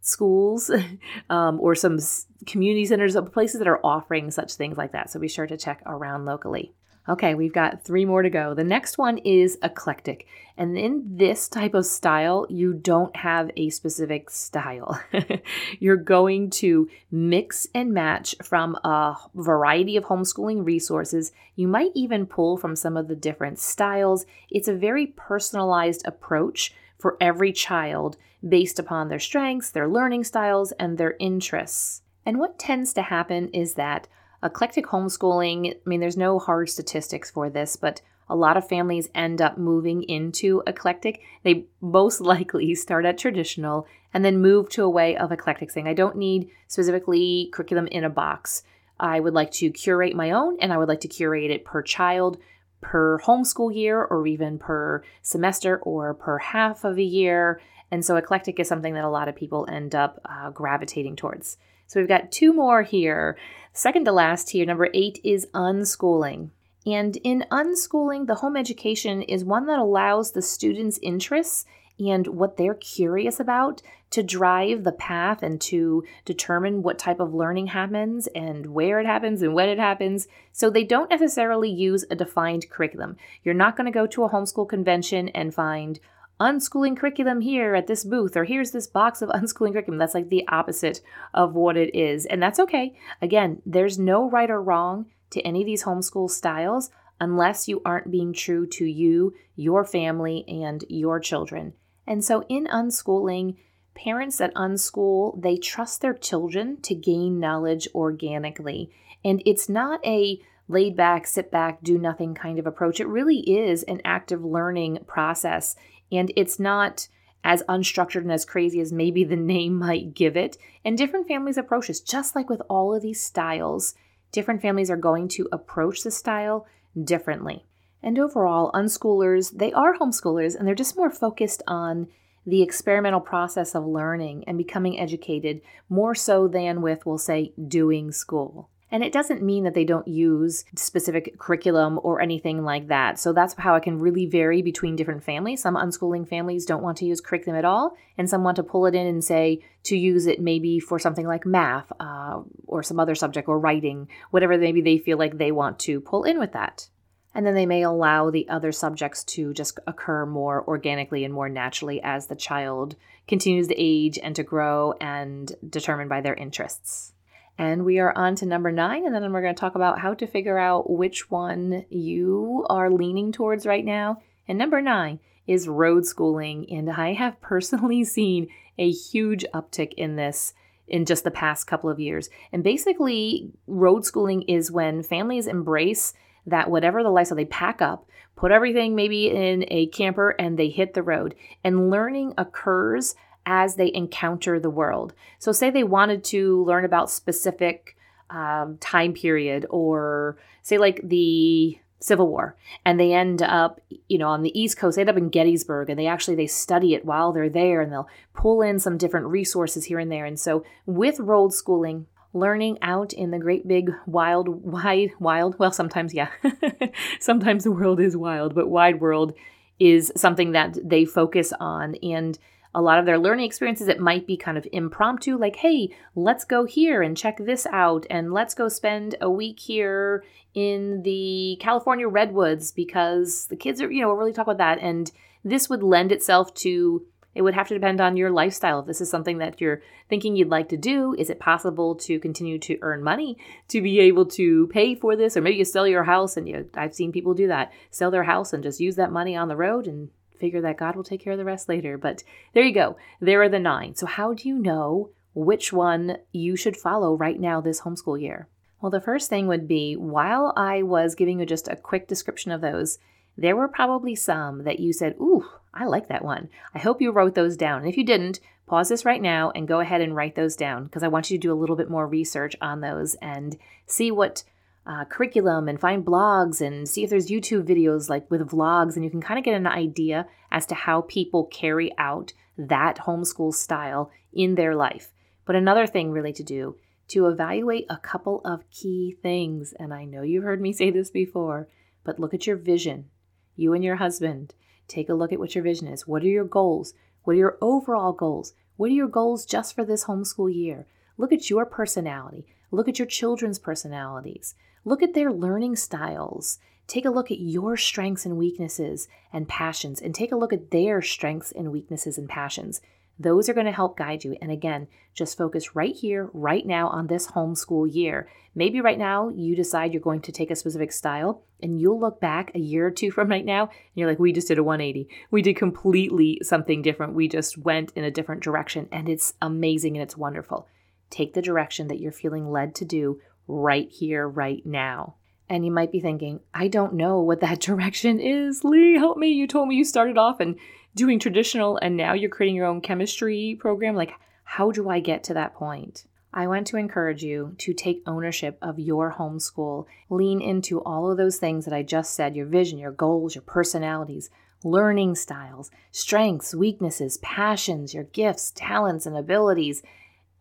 schools 0.00 0.70
um, 1.30 1.60
or 1.60 1.74
some 1.74 1.98
community 2.46 2.86
centers, 2.86 3.16
places 3.32 3.58
that 3.58 3.68
are 3.68 3.84
offering 3.84 4.30
such 4.30 4.54
things 4.54 4.78
like 4.78 4.92
that. 4.92 5.10
So 5.10 5.20
be 5.20 5.28
sure 5.28 5.46
to 5.46 5.56
check 5.56 5.82
around 5.86 6.24
locally. 6.24 6.74
Okay, 7.08 7.34
we've 7.34 7.52
got 7.52 7.84
three 7.84 8.04
more 8.04 8.22
to 8.22 8.30
go. 8.30 8.52
The 8.52 8.64
next 8.64 8.98
one 8.98 9.18
is 9.18 9.58
eclectic. 9.62 10.26
And 10.56 10.76
in 10.76 11.04
this 11.16 11.48
type 11.48 11.74
of 11.74 11.86
style, 11.86 12.46
you 12.48 12.72
don't 12.74 13.14
have 13.14 13.50
a 13.56 13.70
specific 13.70 14.28
style. 14.30 15.00
You're 15.78 15.96
going 15.96 16.50
to 16.50 16.88
mix 17.10 17.68
and 17.74 17.92
match 17.92 18.34
from 18.42 18.74
a 18.76 19.16
variety 19.34 19.96
of 19.96 20.04
homeschooling 20.04 20.64
resources. 20.64 21.30
You 21.54 21.68
might 21.68 21.92
even 21.94 22.26
pull 22.26 22.56
from 22.56 22.74
some 22.74 22.96
of 22.96 23.06
the 23.06 23.16
different 23.16 23.60
styles. 23.60 24.26
It's 24.50 24.68
a 24.68 24.74
very 24.74 25.06
personalized 25.06 26.02
approach 26.06 26.74
for 26.98 27.16
every 27.20 27.52
child 27.52 28.16
based 28.46 28.78
upon 28.78 29.08
their 29.08 29.20
strengths, 29.20 29.70
their 29.70 29.88
learning 29.88 30.24
styles, 30.24 30.72
and 30.72 30.98
their 30.98 31.14
interests. 31.20 32.02
And 32.24 32.38
what 32.40 32.58
tends 32.58 32.92
to 32.94 33.02
happen 33.02 33.48
is 33.50 33.74
that 33.74 34.08
eclectic 34.42 34.86
homeschooling, 34.86 35.74
I 35.74 35.78
mean, 35.84 36.00
there's 36.00 36.16
no 36.16 36.38
hard 36.38 36.68
statistics 36.70 37.30
for 37.30 37.50
this, 37.50 37.76
but 37.76 38.02
a 38.28 38.36
lot 38.36 38.56
of 38.56 38.68
families 38.68 39.08
end 39.14 39.40
up 39.40 39.56
moving 39.56 40.02
into 40.02 40.62
eclectic. 40.66 41.22
They 41.42 41.66
most 41.80 42.20
likely 42.32 42.74
start 42.74 43.04
at 43.04 43.18
traditional 43.18 43.86
and 44.12 44.24
then 44.24 44.40
move 44.40 44.68
to 44.70 44.84
a 44.84 44.90
way 44.90 45.16
of 45.16 45.32
eclectic, 45.32 45.70
saying, 45.70 45.86
I 45.86 45.94
don't 45.94 46.16
need 46.16 46.50
specifically 46.68 47.50
curriculum 47.52 47.86
in 47.88 48.04
a 48.04 48.10
box. 48.10 48.62
I 48.98 49.20
would 49.20 49.34
like 49.34 49.50
to 49.52 49.70
curate 49.70 50.16
my 50.16 50.30
own 50.30 50.56
and 50.60 50.72
I 50.72 50.78
would 50.78 50.88
like 50.88 51.00
to 51.00 51.08
curate 51.08 51.50
it 51.50 51.64
per 51.64 51.82
child, 51.82 52.38
per 52.80 53.18
homeschool 53.20 53.74
year, 53.74 54.02
or 54.02 54.26
even 54.26 54.58
per 54.58 55.02
semester 55.22 55.78
or 55.78 56.14
per 56.14 56.38
half 56.38 56.84
of 56.84 56.98
a 56.98 57.02
year. 57.02 57.60
And 57.90 58.04
so 58.04 58.16
eclectic 58.16 58.58
is 58.58 58.68
something 58.68 58.94
that 58.94 59.04
a 59.04 59.10
lot 59.10 59.28
of 59.28 59.36
people 59.36 59.66
end 59.70 59.94
up 59.94 60.20
uh, 60.24 60.50
gravitating 60.50 61.16
towards. 61.16 61.58
So 61.86 62.00
we've 62.00 62.08
got 62.08 62.32
two 62.32 62.52
more 62.52 62.82
here. 62.82 63.36
Second 63.76 64.06
to 64.06 64.12
last 64.12 64.48
here, 64.48 64.64
number 64.64 64.88
eight, 64.94 65.20
is 65.22 65.46
unschooling. 65.52 66.48
And 66.86 67.14
in 67.18 67.44
unschooling, 67.50 68.26
the 68.26 68.36
home 68.36 68.56
education 68.56 69.20
is 69.20 69.44
one 69.44 69.66
that 69.66 69.78
allows 69.78 70.32
the 70.32 70.40
students' 70.40 70.98
interests 71.02 71.66
and 71.98 72.26
what 72.26 72.56
they're 72.56 72.72
curious 72.72 73.38
about 73.38 73.82
to 74.12 74.22
drive 74.22 74.84
the 74.84 74.92
path 74.92 75.42
and 75.42 75.60
to 75.60 76.04
determine 76.24 76.82
what 76.82 76.98
type 76.98 77.20
of 77.20 77.34
learning 77.34 77.66
happens 77.66 78.28
and 78.28 78.64
where 78.64 78.98
it 78.98 79.04
happens 79.04 79.42
and 79.42 79.52
when 79.52 79.68
it 79.68 79.78
happens. 79.78 80.26
So 80.52 80.70
they 80.70 80.84
don't 80.84 81.10
necessarily 81.10 81.70
use 81.70 82.06
a 82.10 82.16
defined 82.16 82.70
curriculum. 82.70 83.18
You're 83.44 83.54
not 83.54 83.76
going 83.76 83.84
to 83.84 83.90
go 83.90 84.06
to 84.06 84.24
a 84.24 84.30
homeschool 84.30 84.70
convention 84.70 85.28
and 85.28 85.54
find, 85.54 86.00
unschooling 86.40 86.96
curriculum 86.96 87.40
here 87.40 87.74
at 87.74 87.86
this 87.86 88.04
booth, 88.04 88.36
or 88.36 88.44
here's 88.44 88.72
this 88.72 88.86
box 88.86 89.22
of 89.22 89.28
unschooling 89.34 89.72
curriculum. 89.72 89.98
That's 89.98 90.14
like 90.14 90.28
the 90.28 90.46
opposite 90.48 91.00
of 91.34 91.54
what 91.54 91.76
it 91.76 91.94
is. 91.94 92.26
And 92.26 92.42
that's 92.42 92.60
okay. 92.60 92.96
Again, 93.22 93.62
there's 93.64 93.98
no 93.98 94.28
right 94.28 94.50
or 94.50 94.62
wrong 94.62 95.06
to 95.30 95.40
any 95.42 95.62
of 95.62 95.66
these 95.66 95.84
homeschool 95.84 96.30
styles 96.30 96.90
unless 97.20 97.66
you 97.66 97.80
aren't 97.84 98.10
being 98.10 98.32
true 98.32 98.66
to 98.66 98.84
you, 98.84 99.34
your 99.54 99.84
family, 99.84 100.44
and 100.46 100.84
your 100.88 101.18
children. 101.18 101.72
And 102.06 102.24
so 102.24 102.44
in 102.48 102.66
unschooling, 102.66 103.56
parents 103.94 104.36
that 104.38 104.54
unschool, 104.54 105.40
they 105.40 105.56
trust 105.56 106.02
their 106.02 106.14
children 106.14 106.80
to 106.82 106.94
gain 106.94 107.40
knowledge 107.40 107.88
organically. 107.94 108.90
And 109.24 109.42
it's 109.46 109.68
not 109.68 110.04
a 110.06 110.40
laid 110.68 110.96
back, 110.96 111.26
sit 111.26 111.50
back, 111.50 111.82
do 111.82 111.98
nothing 111.98 112.34
kind 112.34 112.58
of 112.58 112.66
approach. 112.66 113.00
It 113.00 113.08
really 113.08 113.38
is 113.38 113.82
an 113.84 114.00
active 114.04 114.44
learning 114.44 114.98
process. 115.06 115.76
And 116.10 116.32
it's 116.36 116.58
not 116.58 117.08
as 117.44 117.62
unstructured 117.68 118.22
and 118.22 118.32
as 118.32 118.44
crazy 118.44 118.80
as 118.80 118.92
maybe 118.92 119.24
the 119.24 119.36
name 119.54 119.74
might 119.76 120.14
give 120.14 120.36
it. 120.36 120.56
And 120.84 120.98
different 120.98 121.28
families 121.28 121.56
approach 121.56 121.88
this, 121.88 122.00
just 122.00 122.34
like 122.34 122.50
with 122.50 122.62
all 122.68 122.94
of 122.94 123.02
these 123.02 123.22
styles, 123.22 123.94
different 124.32 124.62
families 124.62 124.90
are 124.90 124.96
going 124.96 125.28
to 125.28 125.48
approach 125.52 126.02
the 126.02 126.10
style 126.10 126.66
differently. 127.02 127.64
And 128.02 128.18
overall, 128.18 128.70
unschoolers, 128.72 129.56
they 129.56 129.72
are 129.72 129.98
homeschoolers 129.98 130.56
and 130.56 130.66
they're 130.66 130.74
just 130.74 130.96
more 130.96 131.10
focused 131.10 131.62
on 131.66 132.08
the 132.46 132.62
experimental 132.62 133.20
process 133.20 133.74
of 133.74 133.84
learning 133.84 134.44
and 134.46 134.56
becoming 134.56 134.98
educated 134.98 135.60
more 135.88 136.14
so 136.14 136.46
than 136.46 136.80
with, 136.80 137.04
we'll 137.04 137.18
say, 137.18 137.52
doing 137.66 138.12
school. 138.12 138.70
And 138.90 139.02
it 139.02 139.12
doesn't 139.12 139.42
mean 139.42 139.64
that 139.64 139.74
they 139.74 139.84
don't 139.84 140.06
use 140.06 140.64
specific 140.76 141.38
curriculum 141.38 141.98
or 142.04 142.20
anything 142.20 142.64
like 142.64 142.86
that. 142.86 143.18
So 143.18 143.32
that's 143.32 143.54
how 143.54 143.74
it 143.74 143.82
can 143.82 143.98
really 143.98 144.26
vary 144.26 144.62
between 144.62 144.94
different 144.94 145.24
families. 145.24 145.60
Some 145.60 145.74
unschooling 145.74 146.28
families 146.28 146.64
don't 146.64 146.82
want 146.82 146.98
to 146.98 147.04
use 147.04 147.20
curriculum 147.20 147.58
at 147.58 147.64
all, 147.64 147.96
and 148.16 148.30
some 148.30 148.44
want 148.44 148.56
to 148.56 148.62
pull 148.62 148.86
it 148.86 148.94
in 148.94 149.06
and 149.06 149.24
say 149.24 149.60
to 149.84 149.96
use 149.96 150.26
it 150.26 150.40
maybe 150.40 150.78
for 150.78 151.00
something 151.00 151.26
like 151.26 151.44
math 151.44 151.90
uh, 151.98 152.40
or 152.66 152.82
some 152.82 153.00
other 153.00 153.16
subject 153.16 153.48
or 153.48 153.58
writing, 153.58 154.08
whatever 154.30 154.56
maybe 154.56 154.80
they 154.80 154.98
feel 154.98 155.18
like 155.18 155.36
they 155.36 155.50
want 155.50 155.80
to 155.80 156.00
pull 156.00 156.22
in 156.22 156.38
with 156.38 156.52
that. 156.52 156.88
And 157.34 157.44
then 157.44 157.54
they 157.54 157.66
may 157.66 157.82
allow 157.82 158.30
the 158.30 158.48
other 158.48 158.72
subjects 158.72 159.22
to 159.24 159.52
just 159.52 159.78
occur 159.86 160.24
more 160.24 160.64
organically 160.66 161.24
and 161.24 161.34
more 161.34 161.50
naturally 161.50 162.00
as 162.02 162.28
the 162.28 162.36
child 162.36 162.96
continues 163.28 163.68
to 163.68 163.74
age 163.76 164.18
and 164.18 164.34
to 164.36 164.42
grow 164.42 164.94
and 165.00 165.52
determined 165.68 166.08
by 166.08 166.22
their 166.22 166.34
interests. 166.34 167.12
And 167.58 167.84
we 167.84 167.98
are 167.98 168.16
on 168.16 168.34
to 168.36 168.46
number 168.46 168.70
nine, 168.70 169.06
and 169.06 169.14
then 169.14 169.32
we're 169.32 169.40
going 169.40 169.54
to 169.54 169.60
talk 169.60 169.74
about 169.74 169.98
how 169.98 170.12
to 170.14 170.26
figure 170.26 170.58
out 170.58 170.90
which 170.90 171.30
one 171.30 171.86
you 171.88 172.66
are 172.68 172.90
leaning 172.90 173.32
towards 173.32 173.66
right 173.66 173.84
now. 173.84 174.20
And 174.46 174.58
number 174.58 174.82
nine 174.82 175.20
is 175.46 175.68
road 175.68 176.04
schooling. 176.04 176.70
And 176.70 176.90
I 176.90 177.14
have 177.14 177.40
personally 177.40 178.04
seen 178.04 178.48
a 178.78 178.90
huge 178.90 179.44
uptick 179.54 179.94
in 179.94 180.16
this 180.16 180.52
in 180.86 181.04
just 181.04 181.24
the 181.24 181.30
past 181.30 181.66
couple 181.66 181.90
of 181.90 181.98
years. 181.98 182.28
And 182.52 182.62
basically, 182.62 183.50
road 183.66 184.04
schooling 184.04 184.42
is 184.42 184.70
when 184.70 185.02
families 185.02 185.46
embrace 185.46 186.14
that 186.46 186.70
whatever 186.70 187.02
the 187.02 187.08
lifestyle, 187.10 187.36
they 187.36 187.44
pack 187.44 187.82
up, 187.82 188.08
put 188.36 188.52
everything 188.52 188.94
maybe 188.94 189.28
in 189.28 189.64
a 189.68 189.86
camper, 189.86 190.30
and 190.38 190.56
they 190.56 190.68
hit 190.68 190.94
the 190.94 191.02
road. 191.02 191.34
And 191.64 191.90
learning 191.90 192.34
occurs 192.38 193.16
as 193.46 193.76
they 193.76 193.92
encounter 193.94 194.58
the 194.58 194.70
world. 194.70 195.14
So, 195.38 195.52
say 195.52 195.70
they 195.70 195.84
wanted 195.84 196.24
to 196.24 196.64
learn 196.64 196.84
about 196.84 197.10
specific 197.10 197.96
um, 198.28 198.76
time 198.78 199.14
period, 199.14 199.66
or 199.70 200.36
say 200.62 200.78
like 200.78 201.00
the 201.02 201.78
Civil 202.00 202.28
War, 202.28 202.56
and 202.84 203.00
they 203.00 203.12
end 203.14 203.40
up, 203.40 203.80
you 204.08 204.18
know, 204.18 204.28
on 204.28 204.42
the 204.42 204.58
East 204.58 204.76
Coast. 204.76 204.96
They 204.96 205.02
end 205.02 205.10
up 205.10 205.16
in 205.16 205.30
Gettysburg, 205.30 205.88
and 205.88 205.98
they 205.98 206.08
actually 206.08 206.36
they 206.36 206.48
study 206.48 206.94
it 206.94 207.04
while 207.04 207.32
they're 207.32 207.48
there, 207.48 207.80
and 207.80 207.92
they'll 207.92 208.08
pull 208.34 208.60
in 208.60 208.78
some 208.78 208.98
different 208.98 209.26
resources 209.26 209.84
here 209.84 209.98
and 209.98 210.10
there. 210.10 210.26
And 210.26 210.38
so, 210.38 210.64
with 210.84 211.20
road 211.20 211.54
schooling, 211.54 212.06
learning 212.32 212.78
out 212.82 213.12
in 213.12 213.30
the 213.30 213.38
great 213.38 213.66
big 213.66 213.90
wild 214.04 214.48
wide 214.48 215.10
wild 215.18 215.58
well 215.58 215.72
sometimes 215.72 216.12
yeah 216.12 216.28
sometimes 217.20 217.64
the 217.64 217.72
world 217.72 217.98
is 217.98 218.14
wild 218.14 218.54
but 218.54 218.68
wide 218.68 219.00
world 219.00 219.32
is 219.78 220.12
something 220.16 220.52
that 220.52 220.76
they 220.84 221.04
focus 221.04 221.52
on 221.60 221.94
and 221.96 222.38
a 222.76 222.82
lot 222.82 222.98
of 222.98 223.06
their 223.06 223.18
learning 223.18 223.46
experiences, 223.46 223.88
it 223.88 223.98
might 223.98 224.26
be 224.26 224.36
kind 224.36 224.58
of 224.58 224.68
impromptu, 224.70 225.38
like, 225.38 225.56
hey, 225.56 225.88
let's 226.14 226.44
go 226.44 226.66
here 226.66 227.00
and 227.00 227.16
check 227.16 227.38
this 227.38 227.66
out, 227.72 228.04
and 228.10 228.34
let's 228.34 228.54
go 228.54 228.68
spend 228.68 229.14
a 229.22 229.30
week 229.30 229.58
here 229.58 230.22
in 230.52 231.02
the 231.02 231.56
California 231.58 232.06
redwoods 232.06 232.72
because 232.72 233.46
the 233.46 233.56
kids 233.56 233.80
are, 233.80 233.90
you 233.90 234.02
know, 234.02 234.08
we're 234.08 234.18
really 234.18 234.32
talk 234.34 234.46
about 234.46 234.58
that. 234.58 234.78
And 234.82 235.10
this 235.42 235.70
would 235.70 235.82
lend 235.82 236.12
itself 236.12 236.52
to 236.54 237.06
it 237.34 237.42
would 237.42 237.54
have 237.54 237.68
to 237.68 237.74
depend 237.74 238.00
on 238.00 238.16
your 238.16 238.30
lifestyle. 238.30 238.80
If 238.80 238.86
this 238.86 239.02
is 239.02 239.10
something 239.10 239.38
that 239.38 239.60
you're 239.60 239.82
thinking 240.08 240.36
you'd 240.36 240.48
like 240.48 240.70
to 240.70 240.78
do, 240.78 241.14
is 241.18 241.28
it 241.28 241.38
possible 241.38 241.94
to 241.96 242.18
continue 242.18 242.58
to 242.60 242.78
earn 242.80 243.02
money 243.02 243.36
to 243.68 243.82
be 243.82 244.00
able 244.00 244.24
to 244.26 244.68
pay 244.68 244.94
for 244.94 245.16
this? 245.16 245.36
Or 245.36 245.42
maybe 245.42 245.58
you 245.58 245.66
sell 245.66 245.86
your 245.86 246.04
house 246.04 246.38
and 246.38 246.48
you 246.48 246.70
I've 246.74 246.94
seen 246.94 247.12
people 247.12 247.34
do 247.34 247.48
that. 247.48 247.72
Sell 247.90 248.10
their 248.10 248.24
house 248.24 248.54
and 248.54 248.62
just 248.62 248.80
use 248.80 248.96
that 248.96 249.12
money 249.12 249.36
on 249.36 249.48
the 249.48 249.56
road 249.56 249.86
and 249.86 250.08
figure 250.38 250.60
that 250.62 250.76
God 250.76 250.96
will 250.96 251.04
take 251.04 251.22
care 251.22 251.32
of 251.32 251.38
the 251.38 251.44
rest 251.44 251.68
later. 251.68 251.98
But 251.98 252.22
there 252.54 252.64
you 252.64 252.72
go. 252.72 252.96
There 253.20 253.42
are 253.42 253.48
the 253.48 253.58
nine. 253.58 253.94
So, 253.94 254.06
how 254.06 254.34
do 254.34 254.48
you 254.48 254.58
know 254.58 255.10
which 255.34 255.72
one 255.72 256.18
you 256.32 256.56
should 256.56 256.76
follow 256.76 257.14
right 257.14 257.38
now 257.38 257.60
this 257.60 257.82
homeschool 257.82 258.20
year? 258.20 258.48
Well, 258.80 258.90
the 258.90 259.00
first 259.00 259.28
thing 259.28 259.46
would 259.46 259.66
be 259.66 259.96
while 259.96 260.52
I 260.56 260.82
was 260.82 261.14
giving 261.14 261.40
you 261.40 261.46
just 261.46 261.68
a 261.68 261.76
quick 261.76 262.08
description 262.08 262.52
of 262.52 262.60
those, 262.60 262.98
there 263.36 263.56
were 263.56 263.68
probably 263.68 264.14
some 264.14 264.64
that 264.64 264.80
you 264.80 264.92
said, 264.92 265.14
Ooh, 265.20 265.46
I 265.74 265.84
like 265.86 266.08
that 266.08 266.24
one. 266.24 266.48
I 266.74 266.78
hope 266.78 267.02
you 267.02 267.10
wrote 267.10 267.34
those 267.34 267.56
down. 267.56 267.80
And 267.80 267.88
if 267.88 267.96
you 267.96 268.04
didn't, 268.04 268.40
pause 268.66 268.88
this 268.88 269.04
right 269.04 269.22
now 269.22 269.50
and 269.54 269.68
go 269.68 269.80
ahead 269.80 270.00
and 270.00 270.14
write 270.14 270.34
those 270.34 270.56
down 270.56 270.84
because 270.84 271.02
I 271.02 271.08
want 271.08 271.30
you 271.30 271.38
to 271.38 271.42
do 271.42 271.52
a 271.52 271.54
little 271.58 271.76
bit 271.76 271.90
more 271.90 272.06
research 272.06 272.56
on 272.60 272.80
those 272.80 273.14
and 273.16 273.56
see 273.86 274.10
what 274.10 274.42
uh, 274.86 275.04
curriculum 275.04 275.68
and 275.68 275.80
find 275.80 276.04
blogs 276.04 276.60
and 276.60 276.88
see 276.88 277.02
if 277.02 277.10
there's 277.10 277.30
YouTube 277.30 277.66
videos 277.66 278.08
like 278.08 278.30
with 278.30 278.48
vlogs, 278.48 278.94
and 278.94 279.04
you 279.04 279.10
can 279.10 279.20
kind 279.20 279.38
of 279.38 279.44
get 279.44 279.54
an 279.54 279.66
idea 279.66 280.26
as 280.50 280.66
to 280.66 280.74
how 280.74 281.02
people 281.02 281.44
carry 281.46 281.92
out 281.98 282.32
that 282.56 282.98
homeschool 282.98 283.52
style 283.52 284.10
in 284.32 284.54
their 284.54 284.74
life. 284.74 285.12
But 285.44 285.56
another 285.56 285.86
thing, 285.86 286.10
really, 286.10 286.32
to 286.34 286.42
do 286.42 286.76
to 287.08 287.28
evaluate 287.28 287.86
a 287.88 287.96
couple 287.96 288.40
of 288.44 288.68
key 288.70 289.16
things, 289.22 289.72
and 289.78 289.94
I 289.94 290.04
know 290.04 290.22
you've 290.22 290.42
heard 290.42 290.60
me 290.60 290.72
say 290.72 290.90
this 290.90 291.10
before, 291.10 291.68
but 292.02 292.18
look 292.18 292.34
at 292.34 292.46
your 292.46 292.56
vision. 292.56 293.06
You 293.54 293.74
and 293.74 293.84
your 293.84 293.96
husband, 293.96 294.54
take 294.88 295.08
a 295.08 295.14
look 295.14 295.32
at 295.32 295.38
what 295.38 295.54
your 295.54 295.62
vision 295.62 295.86
is. 295.86 296.06
What 296.06 296.22
are 296.22 296.28
your 296.28 296.44
goals? 296.44 296.94
What 297.22 297.34
are 297.34 297.38
your 297.38 297.58
overall 297.60 298.12
goals? 298.12 298.54
What 298.76 298.90
are 298.90 298.94
your 298.94 299.08
goals 299.08 299.46
just 299.46 299.74
for 299.74 299.84
this 299.84 300.04
homeschool 300.04 300.54
year? 300.54 300.86
Look 301.16 301.32
at 301.32 301.48
your 301.48 301.64
personality. 301.64 302.46
Look 302.70 302.88
at 302.88 302.98
your 302.98 303.06
children's 303.06 303.58
personalities. 303.58 304.54
Look 304.86 305.02
at 305.02 305.14
their 305.14 305.32
learning 305.32 305.74
styles. 305.74 306.60
Take 306.86 307.04
a 307.04 307.10
look 307.10 307.32
at 307.32 307.40
your 307.40 307.76
strengths 307.76 308.24
and 308.24 308.36
weaknesses 308.36 309.08
and 309.32 309.48
passions, 309.48 310.00
and 310.00 310.14
take 310.14 310.30
a 310.30 310.36
look 310.36 310.52
at 310.52 310.70
their 310.70 311.02
strengths 311.02 311.50
and 311.50 311.72
weaknesses 311.72 312.16
and 312.16 312.28
passions. 312.28 312.80
Those 313.18 313.48
are 313.48 313.52
going 313.52 313.66
to 313.66 313.72
help 313.72 313.98
guide 313.98 314.22
you. 314.22 314.36
And 314.40 314.52
again, 314.52 314.86
just 315.12 315.36
focus 315.36 315.74
right 315.74 315.96
here, 315.96 316.30
right 316.32 316.64
now 316.64 316.86
on 316.86 317.08
this 317.08 317.26
homeschool 317.26 317.92
year. 317.92 318.28
Maybe 318.54 318.80
right 318.80 318.96
now 318.96 319.28
you 319.28 319.56
decide 319.56 319.92
you're 319.92 320.00
going 320.00 320.20
to 320.20 320.30
take 320.30 320.52
a 320.52 320.56
specific 320.56 320.92
style 320.92 321.42
and 321.60 321.80
you'll 321.80 321.98
look 321.98 322.20
back 322.20 322.52
a 322.54 322.60
year 322.60 322.86
or 322.86 322.90
two 322.92 323.10
from 323.10 323.28
right 323.28 323.44
now 323.44 323.62
and 323.62 323.72
you're 323.96 324.08
like, 324.08 324.20
we 324.20 324.32
just 324.32 324.46
did 324.46 324.58
a 324.58 324.62
180. 324.62 325.08
We 325.32 325.42
did 325.42 325.56
completely 325.56 326.38
something 326.44 326.80
different. 326.80 327.14
We 327.14 327.26
just 327.26 327.58
went 327.58 327.90
in 327.96 328.04
a 328.04 328.10
different 328.12 328.44
direction 328.44 328.88
and 328.92 329.08
it's 329.08 329.34
amazing 329.42 329.96
and 329.96 330.02
it's 330.04 330.16
wonderful. 330.16 330.68
Take 331.10 331.34
the 331.34 331.42
direction 331.42 331.88
that 331.88 331.98
you're 331.98 332.12
feeling 332.12 332.52
led 332.52 332.76
to 332.76 332.84
do 332.84 333.20
right 333.48 333.90
here, 333.90 334.28
right 334.28 334.64
now. 334.64 335.16
And 335.48 335.64
you 335.64 335.70
might 335.70 335.92
be 335.92 336.00
thinking, 336.00 336.40
I 336.52 336.68
don't 336.68 336.94
know 336.94 337.20
what 337.20 337.40
that 337.40 337.60
direction 337.60 338.20
is. 338.20 338.64
Leigh, 338.64 338.94
help 338.94 339.18
me. 339.18 339.28
You 339.28 339.46
told 339.46 339.68
me 339.68 339.76
you 339.76 339.84
started 339.84 340.18
off 340.18 340.40
and 340.40 340.56
doing 340.94 341.18
traditional 341.18 341.78
and 341.80 341.96
now 341.96 342.14
you're 342.14 342.30
creating 342.30 342.56
your 342.56 342.66
own 342.66 342.80
chemistry 342.80 343.56
program. 343.60 343.94
Like, 343.94 344.12
how 344.44 344.70
do 344.70 344.88
I 344.88 345.00
get 345.00 345.24
to 345.24 345.34
that 345.34 345.54
point? 345.54 346.06
I 346.32 346.46
want 346.46 346.66
to 346.68 346.76
encourage 346.76 347.22
you 347.22 347.54
to 347.58 347.72
take 347.72 348.02
ownership 348.06 348.58
of 348.60 348.78
your 348.78 349.14
homeschool. 349.18 349.86
Lean 350.10 350.40
into 350.40 350.82
all 350.82 351.10
of 351.10 351.16
those 351.16 351.38
things 351.38 351.64
that 351.64 351.74
I 351.74 351.82
just 351.82 352.14
said 352.14 352.36
your 352.36 352.46
vision, 352.46 352.78
your 352.78 352.92
goals, 352.92 353.34
your 353.34 353.42
personalities, 353.42 354.28
learning 354.62 355.14
styles, 355.14 355.70
strengths, 355.92 356.54
weaknesses, 356.54 357.18
passions, 357.18 357.94
your 357.94 358.04
gifts, 358.04 358.52
talents, 358.54 359.06
and 359.06 359.16
abilities. 359.16 359.82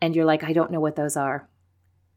And 0.01 0.15
you're 0.15 0.25
like, 0.25 0.43
I 0.43 0.51
don't 0.51 0.71
know 0.71 0.81
what 0.81 0.95
those 0.95 1.15
are 1.15 1.47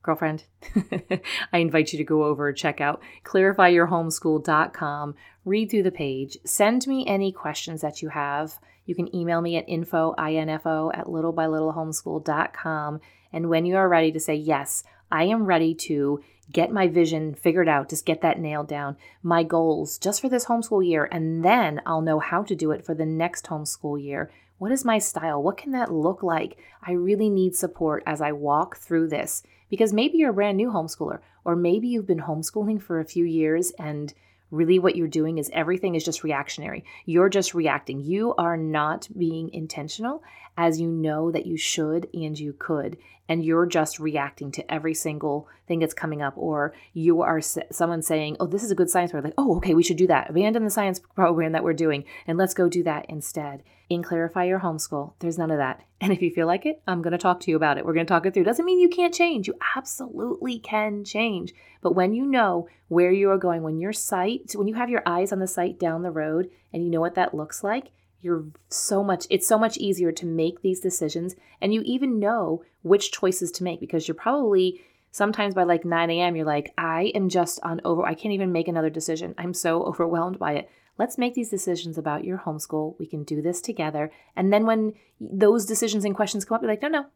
girlfriend, 0.08 0.44
I 1.52 1.58
invite 1.58 1.92
you 1.92 1.98
to 1.98 2.04
go 2.04 2.24
over, 2.24 2.50
check 2.54 2.80
out 2.80 3.02
clarifyyourhomeschool.com, 3.26 5.14
read 5.44 5.70
through 5.70 5.82
the 5.82 5.90
page, 5.90 6.38
send 6.46 6.86
me 6.86 7.06
any 7.06 7.30
questions 7.30 7.82
that 7.82 8.00
you 8.00 8.08
have. 8.08 8.58
You 8.86 8.94
can 8.94 9.14
email 9.14 9.42
me 9.42 9.58
at 9.58 9.68
info, 9.68 10.14
info 10.18 10.90
at 10.94 11.04
littlebylittlehomeschool.com. 11.04 13.00
And 13.34 13.50
when 13.50 13.66
you 13.66 13.76
are 13.76 13.86
ready 13.86 14.10
to 14.12 14.18
say, 14.18 14.34
yes, 14.34 14.82
I 15.12 15.24
am 15.24 15.44
ready 15.44 15.74
to 15.74 16.22
get 16.50 16.72
my 16.72 16.88
vision 16.88 17.34
figured 17.34 17.68
out, 17.68 17.90
just 17.90 18.06
get 18.06 18.22
that 18.22 18.40
nailed 18.40 18.68
down, 18.68 18.96
my 19.22 19.42
goals 19.42 19.98
just 19.98 20.22
for 20.22 20.30
this 20.30 20.46
homeschool 20.46 20.88
year, 20.88 21.06
and 21.12 21.44
then 21.44 21.82
I'll 21.84 22.00
know 22.00 22.18
how 22.18 22.44
to 22.44 22.54
do 22.54 22.70
it 22.70 22.86
for 22.86 22.94
the 22.94 23.04
next 23.04 23.44
homeschool 23.44 24.02
year. 24.02 24.30
What 24.56 24.72
is 24.72 24.86
my 24.86 24.98
style? 25.00 25.42
What 25.42 25.58
can 25.58 25.72
that 25.72 25.92
look 25.92 26.22
like? 26.22 26.56
I 26.82 26.92
really 26.92 27.28
need 27.28 27.54
support 27.54 28.02
as 28.06 28.22
I 28.22 28.32
walk 28.32 28.78
through 28.78 29.08
this 29.08 29.42
because 29.70 29.92
maybe 29.92 30.18
you're 30.18 30.30
a 30.30 30.34
brand 30.34 30.56
new 30.56 30.70
homeschooler, 30.70 31.20
or 31.44 31.56
maybe 31.56 31.88
you've 31.88 32.06
been 32.06 32.20
homeschooling 32.20 32.80
for 32.80 33.00
a 33.00 33.04
few 33.04 33.24
years 33.24 33.72
and 33.78 34.12
really 34.50 34.78
what 34.78 34.96
you're 34.96 35.08
doing 35.08 35.38
is 35.38 35.50
everything 35.52 35.94
is 35.94 36.04
just 36.04 36.24
reactionary. 36.24 36.84
You're 37.04 37.28
just 37.28 37.54
reacting. 37.54 38.00
You 38.00 38.34
are 38.36 38.56
not 38.56 39.08
being 39.16 39.50
intentional 39.52 40.22
as 40.58 40.80
you 40.80 40.88
know 40.88 41.30
that 41.30 41.46
you 41.46 41.56
should 41.56 42.08
and 42.12 42.38
you 42.38 42.52
could. 42.52 42.98
And 43.30 43.44
you're 43.44 43.66
just 43.66 44.00
reacting 44.00 44.50
to 44.52 44.72
every 44.72 44.94
single 44.94 45.48
thing 45.66 45.78
that's 45.78 45.94
coming 45.94 46.20
up. 46.20 46.32
Or 46.36 46.74
you 46.94 47.22
are 47.22 47.40
someone 47.40 48.02
saying, 48.02 48.38
Oh, 48.40 48.46
this 48.46 48.64
is 48.64 48.70
a 48.70 48.74
good 48.74 48.90
science 48.90 49.12
program. 49.12 49.30
Like, 49.30 49.34
oh, 49.38 49.56
okay, 49.58 49.74
we 49.74 49.82
should 49.82 49.98
do 49.98 50.06
that. 50.08 50.30
Abandon 50.30 50.64
the 50.64 50.70
science 50.70 50.98
program 51.14 51.52
that 51.52 51.62
we're 51.62 51.74
doing 51.74 52.04
and 52.26 52.36
let's 52.36 52.54
go 52.54 52.68
do 52.68 52.82
that 52.82 53.06
instead 53.08 53.62
in 53.88 54.02
Clarify 54.02 54.44
Your 54.44 54.60
Homeschool. 54.60 55.12
There's 55.20 55.38
none 55.38 55.50
of 55.50 55.58
that. 55.58 55.84
And 56.00 56.12
if 56.12 56.20
you 56.22 56.30
feel 56.30 56.46
like 56.46 56.66
it, 56.66 56.82
I'm 56.86 57.02
going 57.02 57.12
to 57.12 57.18
talk 57.18 57.40
to 57.40 57.50
you 57.50 57.56
about 57.56 57.78
it. 57.78 57.86
We're 57.86 57.94
going 57.94 58.06
to 58.06 58.12
talk 58.12 58.26
it 58.26 58.34
through. 58.34 58.44
Doesn't 58.44 58.64
mean 58.64 58.80
you 58.80 58.88
can't 58.88 59.14
change. 59.14 59.46
You 59.46 59.54
absolutely 59.76 60.58
can 60.58 61.04
change. 61.04 61.54
But 61.80 61.94
when 61.94 62.12
you 62.14 62.26
know 62.26 62.68
where 62.88 63.12
you 63.12 63.30
are 63.30 63.38
going, 63.38 63.62
when 63.62 63.78
your 63.78 63.92
sight, 63.92 64.52
when 64.54 64.68
you 64.68 64.74
have 64.74 64.90
your 64.90 65.02
eyes 65.06 65.32
on 65.32 65.38
the 65.38 65.46
sight 65.46 65.78
down 65.78 66.02
the 66.02 66.10
road 66.10 66.50
and 66.72 66.82
you 66.82 66.90
know 66.90 67.00
what 67.00 67.14
that 67.14 67.34
looks 67.34 67.62
like, 67.62 67.92
you're 68.20 68.44
so 68.68 69.02
much 69.02 69.26
it's 69.30 69.46
so 69.46 69.58
much 69.58 69.76
easier 69.76 70.12
to 70.12 70.26
make 70.26 70.62
these 70.62 70.80
decisions 70.80 71.36
and 71.60 71.72
you 71.72 71.82
even 71.84 72.18
know 72.18 72.62
which 72.82 73.12
choices 73.12 73.50
to 73.50 73.64
make 73.64 73.80
because 73.80 74.08
you're 74.08 74.14
probably 74.14 74.80
sometimes 75.10 75.54
by 75.54 75.62
like 75.62 75.84
9 75.84 76.10
a.m 76.10 76.36
you're 76.36 76.46
like 76.46 76.72
i 76.76 77.12
am 77.14 77.28
just 77.28 77.60
on 77.62 77.80
over 77.84 78.04
i 78.04 78.14
can't 78.14 78.34
even 78.34 78.52
make 78.52 78.68
another 78.68 78.90
decision 78.90 79.34
i'm 79.38 79.54
so 79.54 79.82
overwhelmed 79.88 80.38
by 80.38 80.52
it 80.52 80.70
Let's 80.98 81.16
make 81.16 81.34
these 81.34 81.48
decisions 81.48 81.96
about 81.96 82.24
your 82.24 82.38
homeschool. 82.38 82.98
We 82.98 83.06
can 83.06 83.22
do 83.22 83.40
this 83.40 83.60
together. 83.60 84.10
And 84.34 84.52
then 84.52 84.66
when 84.66 84.94
those 85.20 85.64
decisions 85.64 86.04
and 86.04 86.14
questions 86.14 86.44
come 86.44 86.56
up, 86.56 86.62
you're 86.62 86.70
like, 86.70 86.82
no, 86.82 86.88
no, 86.88 87.06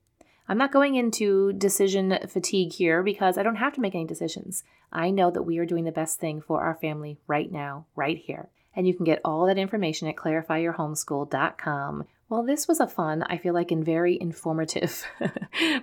I'm 0.48 0.58
not 0.58 0.72
going 0.72 0.94
into 0.94 1.52
decision 1.52 2.16
fatigue 2.28 2.72
here 2.72 3.02
because 3.02 3.36
I 3.36 3.42
don't 3.42 3.56
have 3.56 3.72
to 3.74 3.80
make 3.80 3.96
any 3.96 4.06
decisions. 4.06 4.62
I 4.92 5.10
know 5.10 5.32
that 5.32 5.42
we 5.42 5.58
are 5.58 5.66
doing 5.66 5.84
the 5.84 5.90
best 5.90 6.20
thing 6.20 6.40
for 6.40 6.62
our 6.62 6.76
family 6.76 7.18
right 7.26 7.50
now, 7.50 7.86
right 7.96 8.16
here. 8.16 8.50
And 8.74 8.86
you 8.86 8.94
can 8.94 9.04
get 9.04 9.20
all 9.24 9.46
that 9.46 9.58
information 9.58 10.08
at 10.08 10.16
clarifyyourhomeschool.com. 10.16 12.04
Well, 12.28 12.42
this 12.42 12.66
was 12.66 12.80
a 12.80 12.86
fun, 12.86 13.22
I 13.24 13.36
feel 13.36 13.52
like, 13.52 13.70
and 13.70 13.84
very 13.84 14.18
informative 14.18 15.04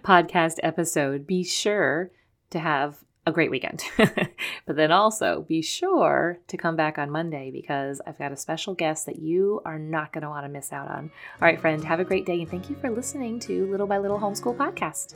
podcast 0.04 0.56
episode. 0.64 1.28
Be 1.28 1.44
sure 1.44 2.12
to 2.50 2.60
have 2.60 3.04
a 3.26 3.32
great 3.32 3.52
weekend. 3.52 3.84
but 3.98 4.76
then 4.76 4.92
also 4.92 5.46
be 5.48 5.62
sure 5.62 6.40
to 6.48 6.58
come 6.58 6.76
back 6.76 6.98
on 6.98 7.10
Monday 7.10 7.52
because 7.52 8.02
I've 8.06 8.18
got 8.18 8.32
a 8.32 8.38
special 8.38 8.74
guest 8.74 9.06
that 9.06 9.20
you 9.20 9.62
are 9.66 9.80
not 9.80 10.12
going 10.12 10.24
to 10.24 10.30
want 10.30 10.46
to 10.46 10.50
miss 10.50 10.74
out 10.74 10.90
on. 10.90 11.12
All 11.42 11.48
right, 11.48 11.60
friend, 11.60 11.84
have 11.84 12.00
a 12.00 12.06
great 12.06 12.26
day 12.26 12.42
and 12.42 12.50
thank 12.50 12.70
you 12.70 12.76
for 12.76 12.90
listening 12.90 13.40
to 13.42 13.66
Little 13.68 13.88
by 13.88 13.98
Little 13.98 14.20
Homeschool 14.20 14.58
Podcast. 14.58 15.16